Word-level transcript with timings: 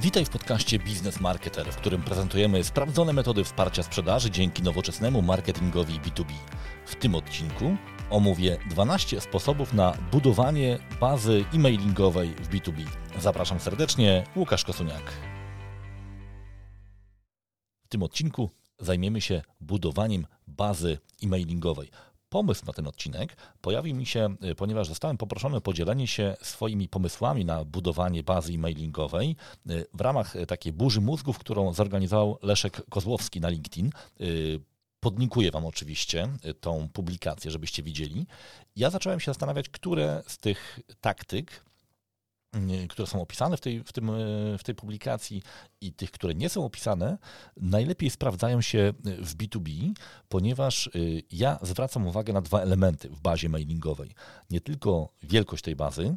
Witaj 0.00 0.24
w 0.24 0.30
podcaście 0.30 0.78
Biznes 0.78 1.20
Marketer, 1.20 1.72
w 1.72 1.76
którym 1.76 2.02
prezentujemy 2.02 2.64
sprawdzone 2.64 3.12
metody 3.12 3.44
wsparcia 3.44 3.82
sprzedaży 3.82 4.30
dzięki 4.30 4.62
nowoczesnemu 4.62 5.22
marketingowi 5.22 6.00
B2B. 6.00 6.32
W 6.86 6.94
tym 6.94 7.14
odcinku 7.14 7.76
omówię 8.10 8.58
12 8.70 9.20
sposobów 9.20 9.72
na 9.72 9.92
budowanie 10.12 10.78
bazy 11.00 11.44
e-mailingowej 11.54 12.28
w 12.28 12.48
B2B. 12.48 12.86
Zapraszam 13.18 13.60
serdecznie, 13.60 14.24
Łukasz 14.36 14.64
Kosuniak. 14.64 15.12
W 17.84 17.88
tym 17.88 18.02
odcinku 18.02 18.50
zajmiemy 18.78 19.20
się 19.20 19.42
budowaniem 19.60 20.26
bazy 20.46 20.98
e-mailingowej. 21.22 21.90
Pomysł 22.28 22.66
na 22.66 22.72
ten 22.72 22.86
odcinek 22.86 23.36
pojawił 23.60 23.96
mi 23.96 24.06
się, 24.06 24.36
y, 24.44 24.54
ponieważ 24.54 24.88
zostałem 24.88 25.16
poproszony 25.16 25.56
o 25.56 25.60
podzielenie 25.60 26.06
się 26.06 26.36
swoimi 26.42 26.88
pomysłami 26.88 27.44
na 27.44 27.64
budowanie 27.64 28.22
bazy 28.22 28.52
e-mailingowej 28.52 29.36
y, 29.70 29.86
w 29.94 30.00
ramach 30.00 30.36
y, 30.36 30.46
takiej 30.46 30.72
burzy 30.72 31.00
mózgów, 31.00 31.38
którą 31.38 31.72
zorganizował 31.72 32.38
Leszek 32.42 32.82
Kozłowski 32.88 33.40
na 33.40 33.48
LinkedIn. 33.48 33.90
Podlinkuję 35.00 35.50
Wam 35.50 35.66
oczywiście 35.66 36.28
tą 36.60 36.88
publikację, 36.92 37.50
żebyście 37.50 37.82
widzieli. 37.82 38.26
Ja 38.76 38.90
zacząłem 38.90 39.20
się 39.20 39.30
zastanawiać, 39.30 39.68
które 39.68 40.22
z 40.26 40.38
tych 40.38 40.80
taktyk 41.00 41.64
które 42.88 43.06
są 43.06 43.22
opisane 43.22 43.56
w 43.56 43.60
tej, 43.60 43.84
w, 43.84 43.92
tym, 43.92 44.10
w 44.58 44.64
tej 44.64 44.74
publikacji 44.74 45.42
i 45.80 45.92
tych, 45.92 46.10
które 46.10 46.34
nie 46.34 46.48
są 46.48 46.64
opisane, 46.64 47.18
najlepiej 47.56 48.10
sprawdzają 48.10 48.60
się 48.60 48.92
w 49.04 49.36
B2B, 49.36 49.92
ponieważ 50.28 50.86
y, 50.86 51.22
ja 51.32 51.58
zwracam 51.62 52.06
uwagę 52.06 52.32
na 52.32 52.40
dwa 52.40 52.60
elementy 52.60 53.08
w 53.08 53.20
bazie 53.20 53.48
mailingowej. 53.48 54.10
Nie 54.50 54.60
tylko 54.60 55.08
wielkość 55.22 55.64
tej 55.64 55.76
bazy, 55.76 56.16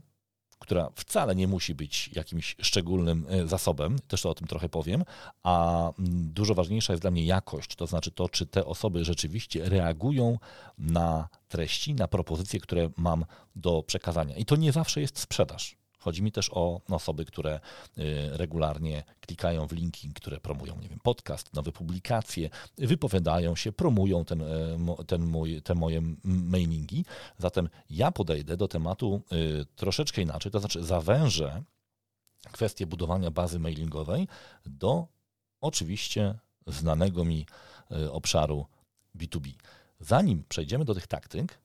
która 0.60 0.90
wcale 0.96 1.36
nie 1.36 1.48
musi 1.48 1.76
być 1.76 2.10
jakimś 2.14 2.56
szczególnym 2.62 3.26
y, 3.34 3.48
zasobem, 3.48 4.00
też 4.08 4.22
to 4.22 4.30
o 4.30 4.34
tym 4.34 4.48
trochę 4.48 4.70
powiem, 4.70 5.04
a 5.44 5.84
mm, 6.00 6.34
dużo 6.34 6.56
ważniejsza 6.56 6.94
jest 6.94 7.04
dla 7.04 7.12
mnie 7.12 7.26
jakość, 7.26 7.76
to 7.76 7.88
znaczy 7.88 8.12
to, 8.12 8.30
czy 8.30 8.46
te 8.46 8.66
osoby 8.66 9.06
rzeczywiście 9.06 9.70
reagują 9.70 10.38
na 10.78 11.30
treści, 11.48 11.94
na 11.94 12.08
propozycje, 12.08 12.60
które 12.60 12.90
mam 12.98 13.26
do 13.56 13.84
przekazania. 13.84 14.36
I 14.36 14.46
to 14.46 14.56
nie 14.56 14.72
zawsze 14.72 15.02
jest 15.02 15.20
sprzedaż. 15.20 15.81
Chodzi 16.02 16.24
mi 16.24 16.32
też 16.32 16.50
o 16.54 16.82
osoby, 16.90 17.26
które 17.26 17.60
y, 17.98 18.38
regularnie 18.38 19.04
klikają 19.20 19.68
w 19.68 19.72
linki, 19.72 20.14
które 20.14 20.40
promują, 20.40 20.80
nie 20.82 20.90
wiem, 20.90 21.00
podcast, 21.00 21.54
nowe 21.54 21.72
publikacje, 21.72 22.50
wypowiadają 22.78 23.56
się, 23.56 23.72
promują 23.72 24.26
ten, 24.26 24.42
e, 24.42 24.46
ten 25.08 25.26
mój, 25.26 25.62
te 25.62 25.76
moje 25.76 26.02
mailingi. 26.24 27.06
Zatem 27.38 27.70
ja 27.90 28.12
podejdę 28.12 28.58
do 28.58 28.68
tematu 28.68 29.22
y, 29.32 29.66
troszeczkę 29.76 30.22
inaczej, 30.22 30.52
to 30.52 30.60
znaczy 30.60 30.84
zawężę 30.84 31.64
kwestię 32.52 32.86
budowania 32.86 33.32
bazy 33.32 33.60
mailingowej 33.60 34.28
do 34.66 35.08
oczywiście 35.62 36.40
znanego 36.68 37.26
mi 37.26 37.46
y, 37.92 38.12
obszaru 38.12 38.66
B2B. 39.18 39.54
Zanim 40.00 40.44
przejdziemy 40.50 40.86
do 40.86 40.94
tych 40.94 41.08
taktyk, 41.08 41.60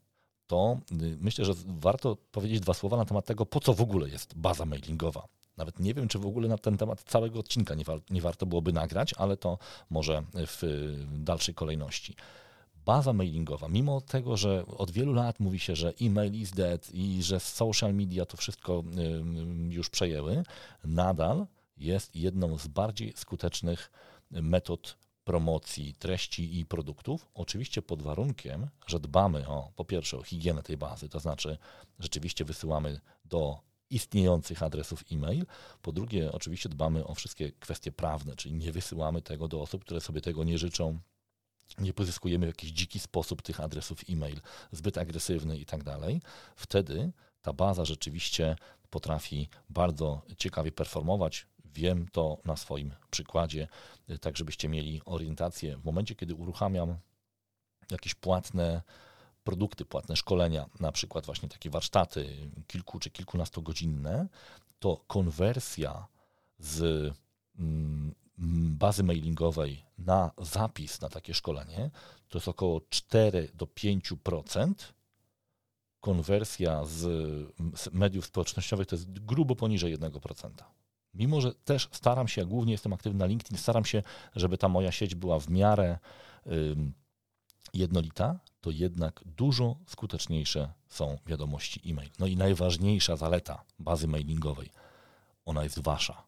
to 0.46 0.78
y, 0.92 1.16
myślę, 1.20 1.44
że 1.44 1.52
warto 1.66 2.16
powiedzieć 2.32 2.60
dwa 2.60 2.74
słowa 2.74 2.96
na 2.96 3.04
temat 3.04 3.26
tego, 3.26 3.46
po 3.46 3.60
co 3.60 3.74
w 3.74 3.80
ogóle 3.80 4.08
jest 4.08 4.34
baza 4.34 4.66
mailingowa. 4.66 5.28
Nawet 5.56 5.80
nie 5.80 5.94
wiem, 5.94 6.08
czy 6.08 6.18
w 6.18 6.26
ogóle 6.26 6.48
na 6.48 6.58
ten 6.58 6.76
temat 6.76 7.02
całego 7.02 7.40
odcinka 7.40 7.74
nie, 7.74 7.84
wa 7.84 7.94
nie 8.10 8.20
warto 8.20 8.46
byłoby 8.46 8.72
nagrać, 8.72 9.14
ale 9.14 9.36
to 9.36 9.58
może 9.90 10.22
w 10.34 10.62
dalszej 11.18 11.54
kolejności. 11.54 12.14
Baza 12.84 13.12
mailingowa, 13.12 13.68
mimo 13.68 14.00
tego, 14.00 14.36
że 14.36 14.66
od 14.66 14.90
wielu 14.90 15.12
lat 15.12 15.40
mówi 15.40 15.58
się, 15.58 15.76
że 15.76 15.92
e-mail 16.02 16.34
is 16.34 16.50
dead 16.50 16.90
i 16.94 17.22
że 17.22 17.40
social 17.40 17.94
media 17.94 18.26
to 18.26 18.36
wszystko 18.36 18.82
już 19.68 19.90
przejęły, 19.90 20.42
nadal 20.84 21.46
jest 21.76 22.16
jedną 22.16 22.58
z 22.58 22.66
bardziej 22.66 23.12
skutecznych 23.16 23.90
metod 24.30 24.96
promocji 25.26 25.94
treści 25.94 26.58
i 26.58 26.66
produktów, 26.66 27.26
oczywiście 27.34 27.82
pod 27.82 28.02
warunkiem, 28.02 28.68
że 28.86 29.00
dbamy 29.00 29.48
o, 29.48 29.72
po 29.76 29.84
pierwsze, 29.84 30.18
o 30.18 30.22
higienę 30.22 30.62
tej 30.62 30.76
bazy, 30.76 31.08
to 31.08 31.20
znaczy 31.20 31.58
rzeczywiście 31.98 32.44
wysyłamy 32.44 33.00
do 33.24 33.58
istniejących 33.90 34.62
adresów 34.62 35.04
e-mail. 35.12 35.46
Po 35.82 35.92
drugie, 35.92 36.32
oczywiście 36.32 36.68
dbamy 36.68 37.06
o 37.06 37.14
wszystkie 37.14 37.52
kwestie 37.52 37.92
prawne, 37.92 38.36
czyli 38.36 38.54
nie 38.54 38.72
wysyłamy 38.72 39.22
tego 39.22 39.48
do 39.48 39.60
osób, 39.60 39.84
które 39.84 40.00
sobie 40.00 40.20
tego 40.20 40.44
nie 40.44 40.58
życzą, 40.58 40.98
nie 41.78 41.92
pozyskujemy 41.92 42.46
w 42.46 42.48
jakiś 42.48 42.70
dziki 42.70 42.98
sposób 42.98 43.42
tych 43.42 43.60
adresów 43.60 44.00
e-mail, 44.08 44.40
zbyt 44.72 44.98
agresywny 44.98 45.58
i 45.58 45.66
tak 45.66 45.84
dalej. 45.84 46.22
Wtedy 46.56 47.12
ta 47.42 47.52
baza 47.52 47.84
rzeczywiście 47.84 48.56
potrafi 48.90 49.48
bardzo 49.70 50.22
ciekawie 50.36 50.72
performować, 50.72 51.46
Wiem 51.76 52.08
to 52.12 52.38
na 52.44 52.56
swoim 52.56 52.94
przykładzie, 53.10 53.68
tak 54.20 54.36
żebyście 54.36 54.68
mieli 54.68 55.00
orientację. 55.04 55.76
W 55.76 55.84
momencie, 55.84 56.14
kiedy 56.14 56.34
uruchamiam 56.34 56.96
jakieś 57.90 58.14
płatne 58.14 58.82
produkty, 59.44 59.84
płatne 59.84 60.16
szkolenia, 60.16 60.66
na 60.80 60.92
przykład 60.92 61.26
właśnie 61.26 61.48
takie 61.48 61.70
warsztaty 61.70 62.50
kilku 62.66 62.98
czy 62.98 63.10
kilkunastogodzinne, 63.10 64.28
to 64.78 65.04
konwersja 65.06 66.06
z 66.58 66.82
mm, 67.58 68.14
bazy 68.78 69.02
mailingowej 69.02 69.84
na 69.98 70.30
zapis 70.38 71.00
na 71.00 71.08
takie 71.08 71.34
szkolenie 71.34 71.90
to 72.28 72.38
jest 72.38 72.48
około 72.48 72.80
4 72.90 73.48
do 73.54 73.66
5%. 73.66 74.74
Konwersja 76.00 76.84
z 76.84 77.06
mediów 77.92 78.26
społecznościowych 78.26 78.86
to 78.86 78.96
jest 78.96 79.12
grubo 79.12 79.56
poniżej 79.56 79.98
1% 79.98 80.50
mimo 81.16 81.40
że 81.40 81.54
też 81.54 81.88
staram 81.92 82.28
się, 82.28 82.46
głównie 82.46 82.72
jestem 82.72 82.92
aktywny 82.92 83.18
na 83.18 83.26
LinkedIn, 83.26 83.58
staram 83.58 83.84
się, 83.84 84.02
żeby 84.36 84.58
ta 84.58 84.68
moja 84.68 84.92
sieć 84.92 85.14
była 85.14 85.40
w 85.40 85.50
miarę 85.50 85.98
jednolita, 87.74 88.40
to 88.60 88.70
jednak 88.70 89.20
dużo 89.24 89.76
skuteczniejsze 89.86 90.72
są 90.88 91.18
wiadomości 91.26 91.90
e-mail. 91.90 92.10
No 92.18 92.26
i 92.26 92.36
najważniejsza 92.36 93.16
zaleta 93.16 93.64
bazy 93.78 94.08
mailingowej, 94.08 94.70
ona 95.44 95.64
jest 95.64 95.82
wasza. 95.82 96.22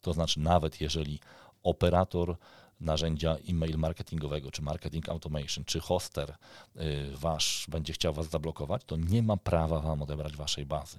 To 0.00 0.12
znaczy, 0.12 0.40
nawet 0.40 0.80
jeżeli 0.80 1.20
operator 1.62 2.36
narzędzia 2.80 3.36
e-mail 3.48 3.78
marketingowego, 3.78 4.50
czy 4.50 4.62
marketing 4.62 5.08
automation, 5.08 5.64
czy 5.64 5.80
hoster 5.80 6.34
y, 6.76 7.16
wasz 7.16 7.66
będzie 7.68 7.92
chciał 7.92 8.12
was 8.12 8.30
zablokować, 8.30 8.84
to 8.84 8.96
nie 8.96 9.22
ma 9.22 9.36
prawa 9.36 9.80
wam 9.80 10.02
odebrać 10.02 10.36
waszej 10.36 10.66
bazy. 10.66 10.98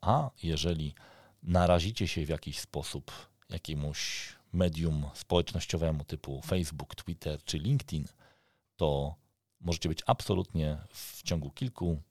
A 0.00 0.30
jeżeli 0.42 0.94
narazicie 1.42 2.08
się 2.08 2.26
w 2.26 2.28
jakiś 2.28 2.58
sposób 2.58 3.12
jakiemuś 3.50 4.28
medium 4.52 5.10
społecznościowemu 5.14 6.04
typu 6.04 6.42
Facebook, 6.42 6.94
Twitter 6.94 7.44
czy 7.44 7.58
LinkedIn, 7.58 8.04
to 8.76 9.14
możecie 9.60 9.88
być 9.88 10.02
absolutnie 10.06 10.78
w 10.92 11.22
ciągu 11.22 11.50
kilku 11.50 12.02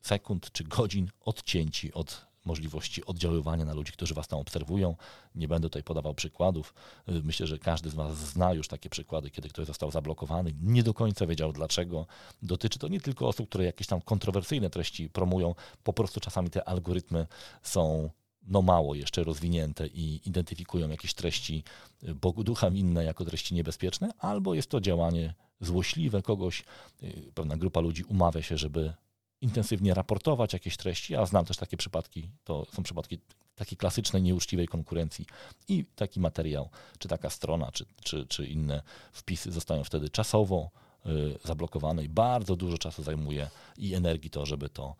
sekund 0.00 0.52
czy 0.52 0.64
godzin 0.64 1.10
odcięci 1.20 1.92
od 1.92 2.26
możliwości 2.44 3.04
oddziaływania 3.04 3.64
na 3.64 3.74
ludzi, 3.74 3.92
którzy 3.92 4.14
Was 4.14 4.28
tam 4.28 4.38
obserwują. 4.38 4.96
Nie 5.34 5.48
będę 5.48 5.68
tutaj 5.68 5.82
podawał 5.82 6.14
przykładów. 6.14 6.74
Myślę, 7.06 7.46
że 7.46 7.58
każdy 7.58 7.90
z 7.90 7.94
Was 7.94 8.16
zna 8.16 8.52
już 8.52 8.68
takie 8.68 8.90
przykłady, 8.90 9.30
kiedy 9.30 9.48
ktoś 9.48 9.66
został 9.66 9.90
zablokowany, 9.90 10.54
nie 10.62 10.82
do 10.82 10.94
końca 10.94 11.26
wiedział 11.26 11.52
dlaczego. 11.52 12.06
Dotyczy 12.42 12.78
to 12.78 12.88
nie 12.88 13.00
tylko 13.00 13.28
osób, 13.28 13.48
które 13.48 13.64
jakieś 13.64 13.86
tam 13.86 14.00
kontrowersyjne 14.00 14.70
treści 14.70 15.10
promują, 15.10 15.54
po 15.84 15.92
prostu 15.92 16.20
czasami 16.20 16.50
te 16.50 16.68
algorytmy 16.68 17.26
są 17.62 18.10
no 18.46 18.62
mało 18.62 18.94
jeszcze 18.94 19.24
rozwinięte 19.24 19.86
i 19.86 20.20
identyfikują 20.24 20.88
jakieś 20.88 21.14
treści 21.14 21.64
y, 22.02 22.14
Bogu 22.14 22.44
ducha 22.44 22.68
inne 22.68 23.04
jako 23.04 23.24
treści 23.24 23.54
niebezpieczne, 23.54 24.10
albo 24.18 24.54
jest 24.54 24.70
to 24.70 24.80
działanie 24.80 25.34
złośliwe 25.60 26.22
kogoś, 26.22 26.64
y, 27.02 27.32
pewna 27.34 27.56
grupa 27.56 27.80
ludzi 27.80 28.04
umawia 28.04 28.42
się, 28.42 28.58
żeby 28.58 28.92
intensywnie 29.40 29.94
raportować 29.94 30.52
jakieś 30.52 30.76
treści, 30.76 31.16
a 31.16 31.26
znam 31.26 31.44
też 31.44 31.56
takie 31.56 31.76
przypadki, 31.76 32.30
to 32.44 32.66
są 32.72 32.82
przypadki 32.82 33.18
takiej 33.54 33.78
klasycznej, 33.78 34.22
nieuczciwej 34.22 34.68
konkurencji 34.68 35.26
i 35.68 35.84
taki 35.96 36.20
materiał, 36.20 36.68
czy 36.98 37.08
taka 37.08 37.30
strona, 37.30 37.72
czy, 37.72 37.86
czy, 38.02 38.26
czy 38.26 38.46
inne 38.46 38.82
wpisy 39.12 39.52
zostają 39.52 39.84
wtedy 39.84 40.10
czasowo 40.10 40.70
y, 41.06 41.38
zablokowane 41.44 42.04
i 42.04 42.08
bardzo 42.08 42.56
dużo 42.56 42.78
czasu 42.78 43.02
zajmuje 43.02 43.50
i 43.78 43.94
energii 43.94 44.30
to, 44.30 44.46
żeby 44.46 44.68
to 44.68 44.96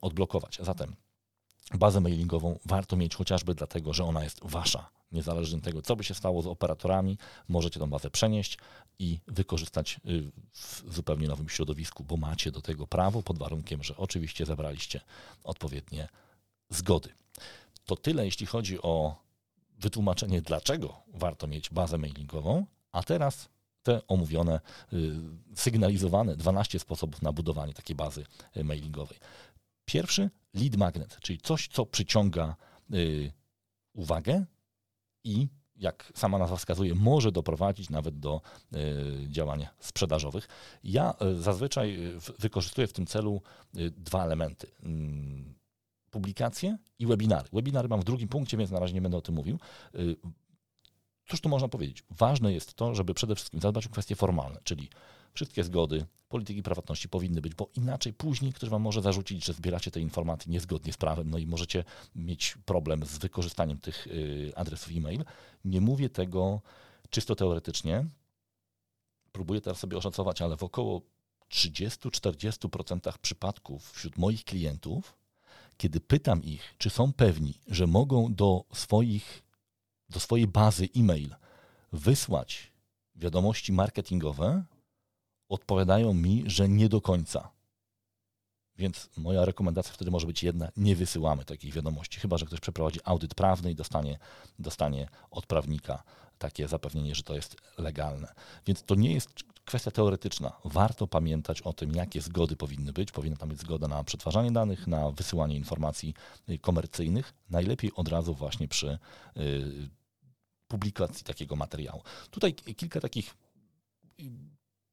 odblokować. 0.00 0.58
Zatem 0.62 0.96
bazę 1.72 2.00
mailingową 2.00 2.58
warto 2.64 2.96
mieć 2.96 3.14
chociażby 3.14 3.54
dlatego, 3.54 3.92
że 3.92 4.04
ona 4.04 4.24
jest 4.24 4.40
wasza. 4.42 4.90
Niezależnie 5.12 5.58
od 5.58 5.64
tego, 5.64 5.82
co 5.82 5.96
by 5.96 6.04
się 6.04 6.14
stało 6.14 6.42
z 6.42 6.46
operatorami, 6.46 7.18
możecie 7.48 7.80
tą 7.80 7.90
bazę 7.90 8.10
przenieść 8.10 8.58
i 8.98 9.18
wykorzystać 9.26 10.00
y, 10.06 10.30
w 10.52 10.94
zupełnie 10.94 11.28
nowym 11.28 11.48
środowisku, 11.48 12.04
bo 12.04 12.16
macie 12.16 12.52
do 12.52 12.62
tego 12.62 12.86
prawo 12.86 13.22
pod 13.22 13.38
warunkiem, 13.38 13.82
że 13.82 13.96
oczywiście 13.96 14.46
zebraliście 14.46 15.00
odpowiednie 15.44 16.08
zgody. 16.70 17.08
To 17.84 17.96
tyle, 17.96 18.24
jeśli 18.24 18.46
chodzi 18.46 18.82
o 18.82 19.16
wytłumaczenie, 19.78 20.42
dlaczego 20.42 20.96
warto 21.14 21.46
mieć 21.46 21.70
bazę 21.70 21.98
mailingową, 21.98 22.66
a 22.92 23.02
teraz 23.02 23.48
te 23.82 24.06
omówione, 24.06 24.60
y, 24.92 25.12
sygnalizowane 25.54 26.36
12 26.36 26.78
sposobów 26.78 27.22
na 27.22 27.32
budowanie 27.32 27.74
takiej 27.74 27.96
bazy 27.96 28.26
y, 28.56 28.64
mailingowej. 28.64 29.18
Pierwszy 29.84 30.30
lead 30.54 30.76
magnet, 30.76 31.18
czyli 31.20 31.38
coś, 31.40 31.68
co 31.68 31.86
przyciąga 31.86 32.56
y, 32.94 33.32
uwagę 33.92 34.44
i 35.24 35.48
jak 35.76 36.12
sama 36.14 36.38
nazwa 36.38 36.56
wskazuje, 36.56 36.94
może 36.94 37.32
doprowadzić 37.32 37.90
nawet 37.90 38.18
do 38.18 38.40
y, 38.74 39.28
działań 39.28 39.66
sprzedażowych. 39.78 40.48
Ja 40.84 41.14
y, 41.22 41.42
zazwyczaj 41.42 41.98
wykorzystuję 42.38 42.86
w 42.86 42.92
tym 42.92 43.06
celu 43.06 43.42
y, 43.76 43.90
dwa 43.90 44.24
elementy. 44.24 44.66
Mm, 44.82 45.54
publikacje 46.10 46.78
i 46.98 47.06
webinary. 47.06 47.48
Webinary 47.52 47.88
mam 47.88 48.00
w 48.00 48.04
drugim 48.04 48.28
punkcie, 48.28 48.56
więc 48.56 48.70
na 48.70 48.80
razie 48.80 48.94
nie 48.94 49.02
będę 49.02 49.16
o 49.16 49.22
tym 49.22 49.34
mówił. 49.34 49.58
Cóż 51.26 51.40
tu 51.40 51.48
można 51.48 51.68
powiedzieć? 51.68 52.04
Ważne 52.10 52.52
jest 52.52 52.74
to, 52.74 52.94
żeby 52.94 53.14
przede 53.14 53.34
wszystkim 53.34 53.60
zadbać 53.60 53.86
o 53.86 53.90
kwestie 53.90 54.16
formalne, 54.16 54.60
czyli 54.64 54.90
wszystkie 55.34 55.64
zgody, 55.64 56.06
polityki 56.28 56.62
prywatności 56.62 57.08
powinny 57.08 57.40
być, 57.40 57.54
bo 57.54 57.68
inaczej 57.76 58.12
później 58.12 58.52
ktoś 58.52 58.70
wam 58.70 58.82
może 58.82 59.02
zarzucić, 59.02 59.44
że 59.44 59.52
zbieracie 59.52 59.90
te 59.90 60.00
informacje 60.00 60.52
niezgodnie 60.52 60.92
z 60.92 60.96
prawem, 60.96 61.30
no 61.30 61.38
i 61.38 61.46
możecie 61.46 61.84
mieć 62.14 62.58
problem 62.64 63.06
z 63.06 63.18
wykorzystaniem 63.18 63.78
tych 63.78 64.06
y, 64.06 64.52
adresów 64.56 64.92
e-mail. 64.96 65.24
Nie 65.64 65.80
mówię 65.80 66.08
tego 66.08 66.60
czysto 67.10 67.34
teoretycznie. 67.34 68.06
Próbuję 69.32 69.60
teraz 69.60 69.78
sobie 69.78 69.96
oszacować, 69.96 70.42
ale 70.42 70.56
w 70.56 70.62
około 70.62 71.02
30-40% 71.50 73.18
przypadków 73.18 73.92
wśród 73.92 74.18
moich 74.18 74.44
klientów, 74.44 75.14
kiedy 75.76 76.00
pytam 76.00 76.42
ich, 76.42 76.74
czy 76.78 76.90
są 76.90 77.12
pewni, 77.12 77.54
że 77.66 77.86
mogą 77.86 78.34
do 78.34 78.64
swoich, 78.72 79.42
do 80.10 80.20
swojej 80.20 80.46
bazy 80.46 80.88
e-mail 80.96 81.34
wysłać 81.92 82.72
wiadomości 83.16 83.72
marketingowe, 83.72 84.64
odpowiadają 85.54 86.14
mi, 86.14 86.44
że 86.46 86.68
nie 86.68 86.88
do 86.88 87.00
końca. 87.00 87.50
Więc 88.76 89.10
moja 89.16 89.44
rekomendacja 89.44 89.92
wtedy 89.92 90.10
może 90.10 90.26
być 90.26 90.42
jedna: 90.42 90.68
nie 90.76 90.96
wysyłamy 90.96 91.44
takich 91.44 91.74
wiadomości, 91.74 92.20
chyba 92.20 92.38
że 92.38 92.46
ktoś 92.46 92.60
przeprowadzi 92.60 93.00
audyt 93.04 93.34
prawny 93.34 93.70
i 93.70 93.74
dostanie, 93.74 94.18
dostanie 94.58 95.08
od 95.30 95.46
prawnika 95.46 96.02
takie 96.38 96.68
zapewnienie, 96.68 97.14
że 97.14 97.22
to 97.22 97.34
jest 97.34 97.56
legalne. 97.78 98.34
Więc 98.66 98.82
to 98.82 98.94
nie 98.94 99.12
jest 99.12 99.28
kwestia 99.64 99.90
teoretyczna. 99.90 100.52
Warto 100.64 101.06
pamiętać 101.06 101.62
o 101.62 101.72
tym, 101.72 101.94
jakie 101.94 102.20
zgody 102.20 102.56
powinny 102.56 102.92
być. 102.92 103.12
Powinna 103.12 103.36
tam 103.36 103.48
być 103.48 103.60
zgoda 103.60 103.88
na 103.88 104.04
przetwarzanie 104.04 104.52
danych, 104.52 104.86
na 104.86 105.10
wysyłanie 105.10 105.56
informacji 105.56 106.14
komercyjnych. 106.60 107.34
Najlepiej 107.50 107.92
od 107.94 108.08
razu 108.08 108.34
właśnie 108.34 108.68
przy 108.68 108.98
y, 109.36 109.88
publikacji 110.68 111.24
takiego 111.24 111.56
materiału. 111.56 112.02
Tutaj 112.30 112.54
kilka 112.54 113.00
takich 113.00 113.34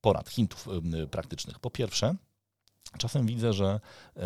porad, 0.02 0.30
hintów 0.30 0.68
praktycznych. 1.12 1.60
Po 1.60 1.72
pierwsze, 1.72 2.16
Czasem 2.98 3.26
widzę, 3.26 3.54
że 3.54 3.80
e, 4.18 4.22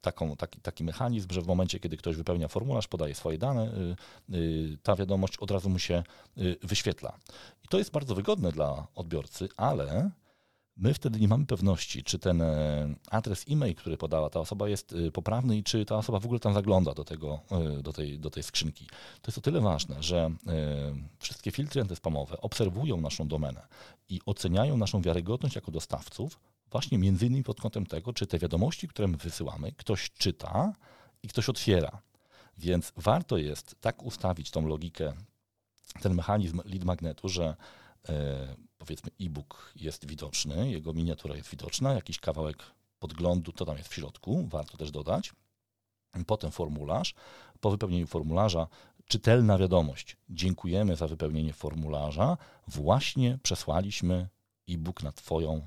taką, 0.00 0.36
taki, 0.36 0.60
taki, 0.60 0.84
mechanizm, 0.84 1.28
że 1.30 1.42
w 1.42 1.46
momencie, 1.46 1.80
kiedy 1.80 1.96
ktoś 1.96 2.16
wypełnia 2.16 2.48
formularz, 2.48 2.88
podaje 2.88 3.14
swoje 3.14 3.38
dane, 3.38 3.72
y, 4.30 4.34
y, 4.36 4.78
ta 4.82 4.96
wiadomość 4.96 5.36
od 5.36 5.50
razu 5.50 5.70
mu 5.70 5.78
się 5.78 6.02
y, 6.38 6.56
wyświetla. 6.62 7.18
I 7.64 7.68
to 7.68 7.78
jest 7.78 7.90
bardzo 7.90 8.14
wygodne 8.14 8.52
dla 8.52 8.86
odbiorcy, 8.94 9.48
ale 9.56 10.10
My 10.76 10.94
wtedy 10.94 11.20
nie 11.20 11.28
mamy 11.28 11.46
pewności, 11.46 12.04
czy 12.04 12.18
ten 12.18 12.42
e, 12.42 12.94
adres 13.10 13.44
e-mail, 13.50 13.74
który 13.74 13.96
podała 13.96 14.30
ta 14.30 14.40
osoba 14.40 14.68
jest 14.68 14.92
e, 14.92 15.10
poprawny 15.10 15.56
i 15.56 15.62
czy 15.62 15.84
ta 15.84 15.96
osoba 15.96 16.20
w 16.20 16.24
ogóle 16.24 16.40
tam 16.40 16.54
zagląda 16.54 16.94
do, 16.94 17.04
tego, 17.04 17.40
e, 17.50 17.82
do, 17.82 17.92
tej, 17.92 18.18
do 18.18 18.30
tej 18.30 18.42
skrzynki. 18.42 18.86
To 19.22 19.28
jest 19.28 19.38
o 19.38 19.40
tyle 19.40 19.60
ważne, 19.60 20.02
że 20.02 20.30
wszystkie 21.18 21.50
filtry 21.50 21.80
antyspamowe 21.80 22.40
obserwują 22.40 23.00
naszą 23.00 23.28
domenę 23.28 23.66
i 24.08 24.20
oceniają 24.26 24.76
naszą 24.76 25.02
wiarygodność 25.02 25.54
jako 25.54 25.70
dostawców 25.70 26.40
właśnie 26.70 26.98
między 26.98 27.26
innymi 27.26 27.44
pod 27.44 27.60
kątem 27.60 27.86
tego, 27.86 28.12
czy 28.12 28.26
te 28.26 28.38
wiadomości, 28.38 28.88
które 28.88 29.08
my 29.08 29.16
wysyłamy, 29.16 29.72
ktoś 29.72 30.10
czyta 30.10 30.72
i 31.22 31.28
ktoś 31.28 31.48
otwiera. 31.48 32.02
Więc 32.58 32.92
warto 32.96 33.36
jest 33.36 33.76
tak 33.80 34.02
ustawić 34.02 34.50
tą 34.50 34.66
logikę, 34.66 35.12
ten 36.02 36.14
mechanizm 36.14 36.60
lead 36.64 36.84
magnetu, 36.84 37.28
że 37.28 37.56
powiedzmy 38.78 39.10
e-book 39.20 39.72
jest 39.76 40.06
widoczny, 40.06 40.70
jego 40.70 40.92
miniatura 40.92 41.36
jest 41.36 41.50
widoczna, 41.50 41.92
jakiś 41.92 42.18
kawałek 42.18 42.58
podglądu, 42.98 43.52
to 43.52 43.64
tam 43.64 43.76
jest 43.76 43.88
w 43.88 43.94
środku, 43.94 44.46
warto 44.48 44.76
też 44.76 44.90
dodać. 44.90 45.32
Potem 46.26 46.50
formularz. 46.50 47.14
Po 47.60 47.70
wypełnieniu 47.70 48.06
formularza 48.06 48.66
czytelna 49.06 49.58
wiadomość. 49.58 50.16
Dziękujemy 50.28 50.96
za 50.96 51.08
wypełnienie 51.08 51.52
formularza. 51.52 52.36
Właśnie 52.68 53.38
przesłaliśmy 53.42 54.28
e-book 54.68 55.02
na 55.02 55.12
Twoją 55.12 55.66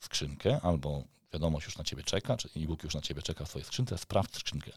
skrzynkę 0.00 0.60
albo 0.62 1.04
wiadomość 1.32 1.66
już 1.66 1.78
na 1.78 1.84
ciebie 1.84 2.02
czeka, 2.02 2.36
czy 2.36 2.48
e-book 2.56 2.84
już 2.84 2.94
na 2.94 3.00
ciebie 3.00 3.22
czeka 3.22 3.44
w 3.44 3.48
swojej 3.48 3.66
skrzynce, 3.66 3.98
sprawdź 3.98 4.34
skrzynkę. 4.34 4.70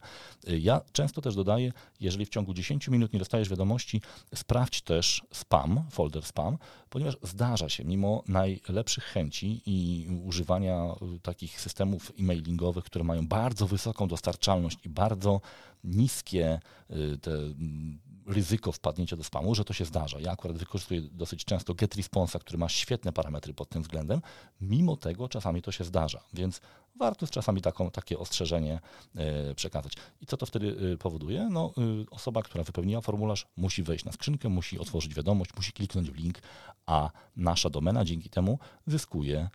Y, 0.48 0.58
ja 0.58 0.80
często 0.92 1.20
też 1.20 1.34
dodaję, 1.34 1.72
jeżeli 2.00 2.26
w 2.26 2.28
ciągu 2.28 2.54
10 2.54 2.88
minut 2.88 3.12
nie 3.12 3.18
dostajesz 3.18 3.48
wiadomości, 3.48 4.02
sprawdź 4.34 4.82
też 4.82 5.22
spam, 5.32 5.84
folder 5.90 6.24
spam, 6.24 6.58
ponieważ 6.90 7.16
zdarza 7.22 7.68
się, 7.68 7.84
mimo 7.84 8.24
najlepszych 8.28 9.04
chęci 9.04 9.62
i 9.66 10.06
używania 10.24 10.94
y, 11.16 11.20
takich 11.20 11.60
systemów 11.60 12.12
e-mailingowych, 12.18 12.84
które 12.84 13.04
mają 13.04 13.26
bardzo 13.26 13.66
wysoką 13.66 14.08
dostarczalność 14.08 14.78
i 14.84 14.88
bardzo 14.88 15.40
niskie 15.84 16.60
y, 16.90 17.18
te 17.18 17.32
mm, 17.32 18.09
ryzyko 18.30 18.72
wpadnięcia 18.72 19.16
do 19.16 19.24
spamu, 19.24 19.54
że 19.54 19.64
to 19.64 19.72
się 19.72 19.84
zdarza. 19.84 20.20
Ja 20.20 20.32
akurat 20.32 20.58
wykorzystuję 20.58 21.00
dosyć 21.00 21.44
często 21.44 21.74
GetResponse'a, 21.74 22.38
który 22.38 22.58
ma 22.58 22.68
świetne 22.68 23.12
parametry 23.12 23.54
pod 23.54 23.68
tym 23.68 23.82
względem. 23.82 24.22
Mimo 24.60 24.96
tego 24.96 25.28
czasami 25.28 25.62
to 25.62 25.72
się 25.72 25.84
zdarza, 25.84 26.20
więc 26.32 26.60
warto 26.96 27.26
czasami 27.26 27.60
taką, 27.60 27.90
takie 27.90 28.18
ostrzeżenie 28.18 28.80
e, 29.16 29.54
przekazać. 29.54 29.92
I 30.20 30.26
co 30.26 30.36
to 30.36 30.46
wtedy 30.46 30.76
e, 30.92 30.96
powoduje? 30.96 31.48
No, 31.50 31.72
e, 31.78 32.10
osoba, 32.10 32.42
która 32.42 32.64
wypełniła 32.64 33.00
formularz, 33.00 33.46
musi 33.56 33.82
wejść 33.82 34.04
na 34.04 34.12
skrzynkę, 34.12 34.48
musi 34.48 34.78
otworzyć 34.78 35.14
wiadomość, 35.14 35.50
musi 35.56 35.72
kliknąć 35.72 36.10
w 36.10 36.16
link, 36.16 36.38
a 36.86 37.10
nasza 37.36 37.70
domena 37.70 38.04
dzięki 38.04 38.30
temu 38.30 38.58
zyskuje 38.86 39.48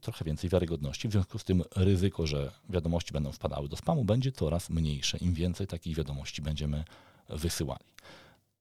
trochę 0.00 0.24
więcej 0.24 0.50
wiarygodności. 0.50 1.08
W 1.08 1.12
związku 1.12 1.38
z 1.38 1.44
tym 1.44 1.62
ryzyko, 1.76 2.26
że 2.26 2.52
wiadomości 2.68 3.12
będą 3.12 3.32
wpadały 3.32 3.68
do 3.68 3.76
spamu, 3.76 4.04
będzie 4.04 4.32
coraz 4.32 4.70
mniejsze. 4.70 5.18
Im 5.18 5.34
więcej 5.34 5.66
takich 5.66 5.96
wiadomości 5.96 6.42
będziemy 6.42 6.84
wysyłali. 7.34 7.84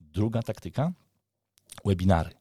Druga 0.01 0.41
taktyka 0.41 0.91
webinary. 1.85 2.31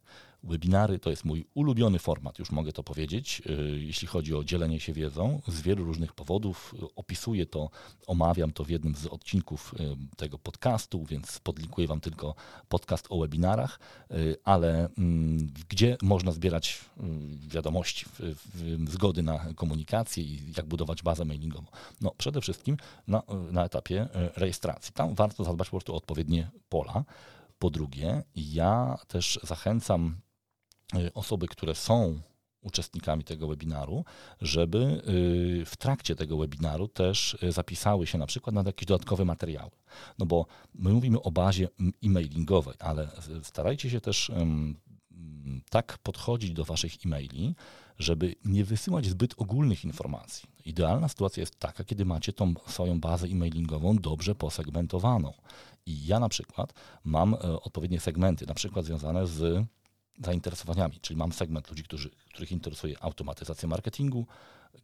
Webinary 0.45 0.99
to 0.99 1.11
jest 1.11 1.25
mój 1.25 1.45
ulubiony 1.55 1.99
format, 1.99 2.39
już 2.39 2.51
mogę 2.51 2.73
to 2.73 2.83
powiedzieć, 2.83 3.43
y, 3.47 3.81
jeśli 3.81 4.09
chodzi 4.09 4.35
o 4.35 4.45
dzielenie 4.45 4.81
się 4.81 4.93
wiedzą 4.93 5.41
z 5.49 5.61
wielu 5.61 5.85
różnych 5.85 6.13
powodów. 6.13 6.75
Opisuję 6.97 7.47
to, 7.47 7.71
omawiam 8.07 8.53
to 8.53 8.65
w 8.65 8.71
jednym 8.71 8.95
z 8.95 9.07
odcinków 9.07 9.75
y, 9.81 10.17
tego 10.17 10.39
podcastu, 10.39 11.05
więc 11.05 11.39
podlinkuję 11.39 11.87
Wam 11.87 12.01
tylko 12.01 12.35
podcast 12.69 13.07
o 13.11 13.19
webinarach, 13.19 13.81
y, 14.11 14.37
ale 14.45 14.89
mm, 14.99 15.53
gdzie 15.69 15.97
można 16.03 16.33
zbierać 16.33 16.81
wiadomości, 17.49 18.07
zgody 18.89 19.23
na 19.23 19.55
komunikację 19.55 20.25
i 20.25 20.53
jak 20.57 20.67
budować 20.67 21.03
bazę 21.03 21.25
mailingową? 21.25 21.67
No 22.01 22.11
przede 22.19 22.41
wszystkim 22.41 22.77
na, 23.07 23.23
na 23.51 23.65
etapie 23.65 24.09
rejestracji. 24.37 24.93
Tam 24.93 25.15
warto 25.15 25.45
zadbać 25.45 25.69
po 25.69 25.71
prostu 25.71 25.93
o 25.93 25.97
odpowiednie 25.97 26.51
pola. 26.69 27.05
Po 27.59 27.71
drugie, 27.71 28.23
ja 28.37 28.99
też 29.09 29.41
zachęcam 29.43 30.17
y, 30.29 30.32
osoby, 31.15 31.49
które 31.49 31.75
są 31.75 32.21
uczestnikami 32.63 33.25
tego 33.25 33.49
webinaru, 33.49 34.05
żeby 34.41 35.03
y, 35.59 35.65
w 35.67 35.77
trakcie 35.77 36.17
tego 36.17 36.37
webinaru 36.37 36.89
też 36.89 37.37
y, 37.43 37.53
zapisały 37.53 38.07
się 38.07 38.19
na 38.19 38.27
przykład 38.27 38.55
na 38.55 38.63
jakieś 38.67 38.87
dodatkowe 38.87 39.25
materiały. 39.25 39.71
No 40.19 40.27
bo 40.27 40.47
my 40.75 40.93
mówimy 40.93 41.23
o 41.23 41.31
bazie 41.31 41.69
e-mailingowej, 42.05 42.75
ale 42.79 43.09
starajcie 43.43 43.91
się 43.91 44.01
też 44.01 44.33
tak 45.71 45.99
podchodzić 45.99 46.53
do 46.53 46.65
waszych 46.65 46.93
e-maili, 47.07 47.55
żeby 47.99 48.35
nie 48.45 48.65
wysyłać 48.65 49.07
zbyt 49.07 49.35
ogólnych 49.37 49.85
informacji. 49.85 50.49
Idealna 50.65 51.09
sytuacja 51.09 51.41
jest 51.41 51.59
taka, 51.59 51.85
kiedy 51.85 52.05
macie 52.05 52.33
tą 52.33 52.55
swoją 52.67 53.01
bazę 53.01 53.27
e-mailingową 53.27 53.97
dobrze 53.97 54.35
posegmentowaną. 54.35 55.33
I 55.87 56.07
ja 56.07 56.21
na 56.21 56.29
przykład 56.29 56.73
mam 57.05 57.35
odpowiednie 57.63 58.01
segmenty, 58.01 58.47
na 58.47 58.55
przykład 58.55 58.85
związane 58.85 59.27
z 59.27 59.65
zainteresowaniami, 60.25 61.01
czyli 61.01 61.17
mam 61.17 61.33
segment 61.33 61.71
ludzi, 61.71 61.83
którzy, 61.83 62.11
których 62.29 62.53
interesuje 62.53 63.03
automatyzacja 63.03 63.69
marketingu, 63.69 64.27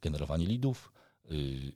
generowanie 0.03 0.47
leadów, 0.47 0.93
y, 1.31 1.73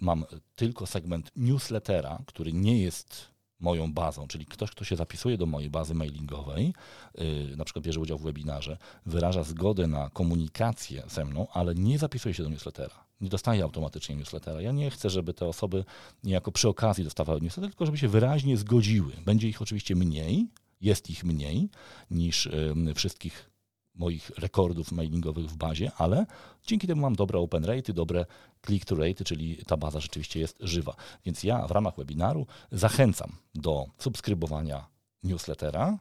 mam 0.00 0.24
tylko 0.56 0.86
segment 0.86 1.30
newslettera, 1.36 2.22
który 2.26 2.52
nie 2.52 2.82
jest 2.82 3.38
moją 3.60 3.92
bazą, 3.92 4.28
czyli 4.28 4.46
ktoś, 4.46 4.70
kto 4.70 4.84
się 4.84 4.96
zapisuje 4.96 5.38
do 5.38 5.46
mojej 5.46 5.70
bazy 5.70 5.94
mailingowej, 5.94 6.74
yy, 7.14 7.56
na 7.56 7.64
przykład 7.64 7.84
bierze 7.84 8.00
udział 8.00 8.18
w 8.18 8.22
webinarze, 8.22 8.78
wyraża 9.06 9.42
zgodę 9.42 9.86
na 9.86 10.10
komunikację 10.10 11.02
ze 11.08 11.24
mną, 11.24 11.46
ale 11.52 11.74
nie 11.74 11.98
zapisuje 11.98 12.34
się 12.34 12.42
do 12.42 12.48
newslettera. 12.48 13.04
Nie 13.20 13.28
dostaje 13.28 13.62
automatycznie 13.62 14.16
newslettera. 14.16 14.60
Ja 14.60 14.72
nie 14.72 14.90
chcę, 14.90 15.10
żeby 15.10 15.34
te 15.34 15.46
osoby 15.46 15.84
niejako 16.24 16.52
przy 16.52 16.68
okazji 16.68 17.04
dostawały 17.04 17.40
newsletter, 17.40 17.70
tylko 17.70 17.86
żeby 17.86 17.98
się 17.98 18.08
wyraźnie 18.08 18.56
zgodziły. 18.56 19.12
Będzie 19.24 19.48
ich 19.48 19.62
oczywiście 19.62 19.96
mniej, 19.96 20.46
jest 20.80 21.10
ich 21.10 21.24
mniej 21.24 21.68
niż 22.10 22.48
wszystkich 22.94 23.50
moich 23.94 24.30
rekordów 24.38 24.92
mailingowych 24.92 25.46
w 25.46 25.56
bazie, 25.56 25.92
ale 25.96 26.26
dzięki 26.66 26.86
temu 26.86 27.02
mam 27.02 27.16
dobre 27.16 27.38
open 27.38 27.64
rate, 27.64 27.92
dobre 27.92 28.26
click-through 28.66 29.00
rate, 29.00 29.24
czyli 29.24 29.56
ta 29.66 29.76
baza 29.76 30.00
rzeczywiście 30.00 30.40
jest 30.40 30.56
żywa. 30.60 30.96
Więc 31.24 31.44
ja 31.44 31.66
w 31.66 31.70
ramach 31.70 31.96
webinaru 31.96 32.46
zachęcam 32.72 33.32
do 33.54 33.86
subskrybowania 33.98 34.86
newslettera. 35.22 35.98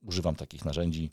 Używam 0.00 0.34
takich 0.34 0.64
narzędzi 0.64 1.10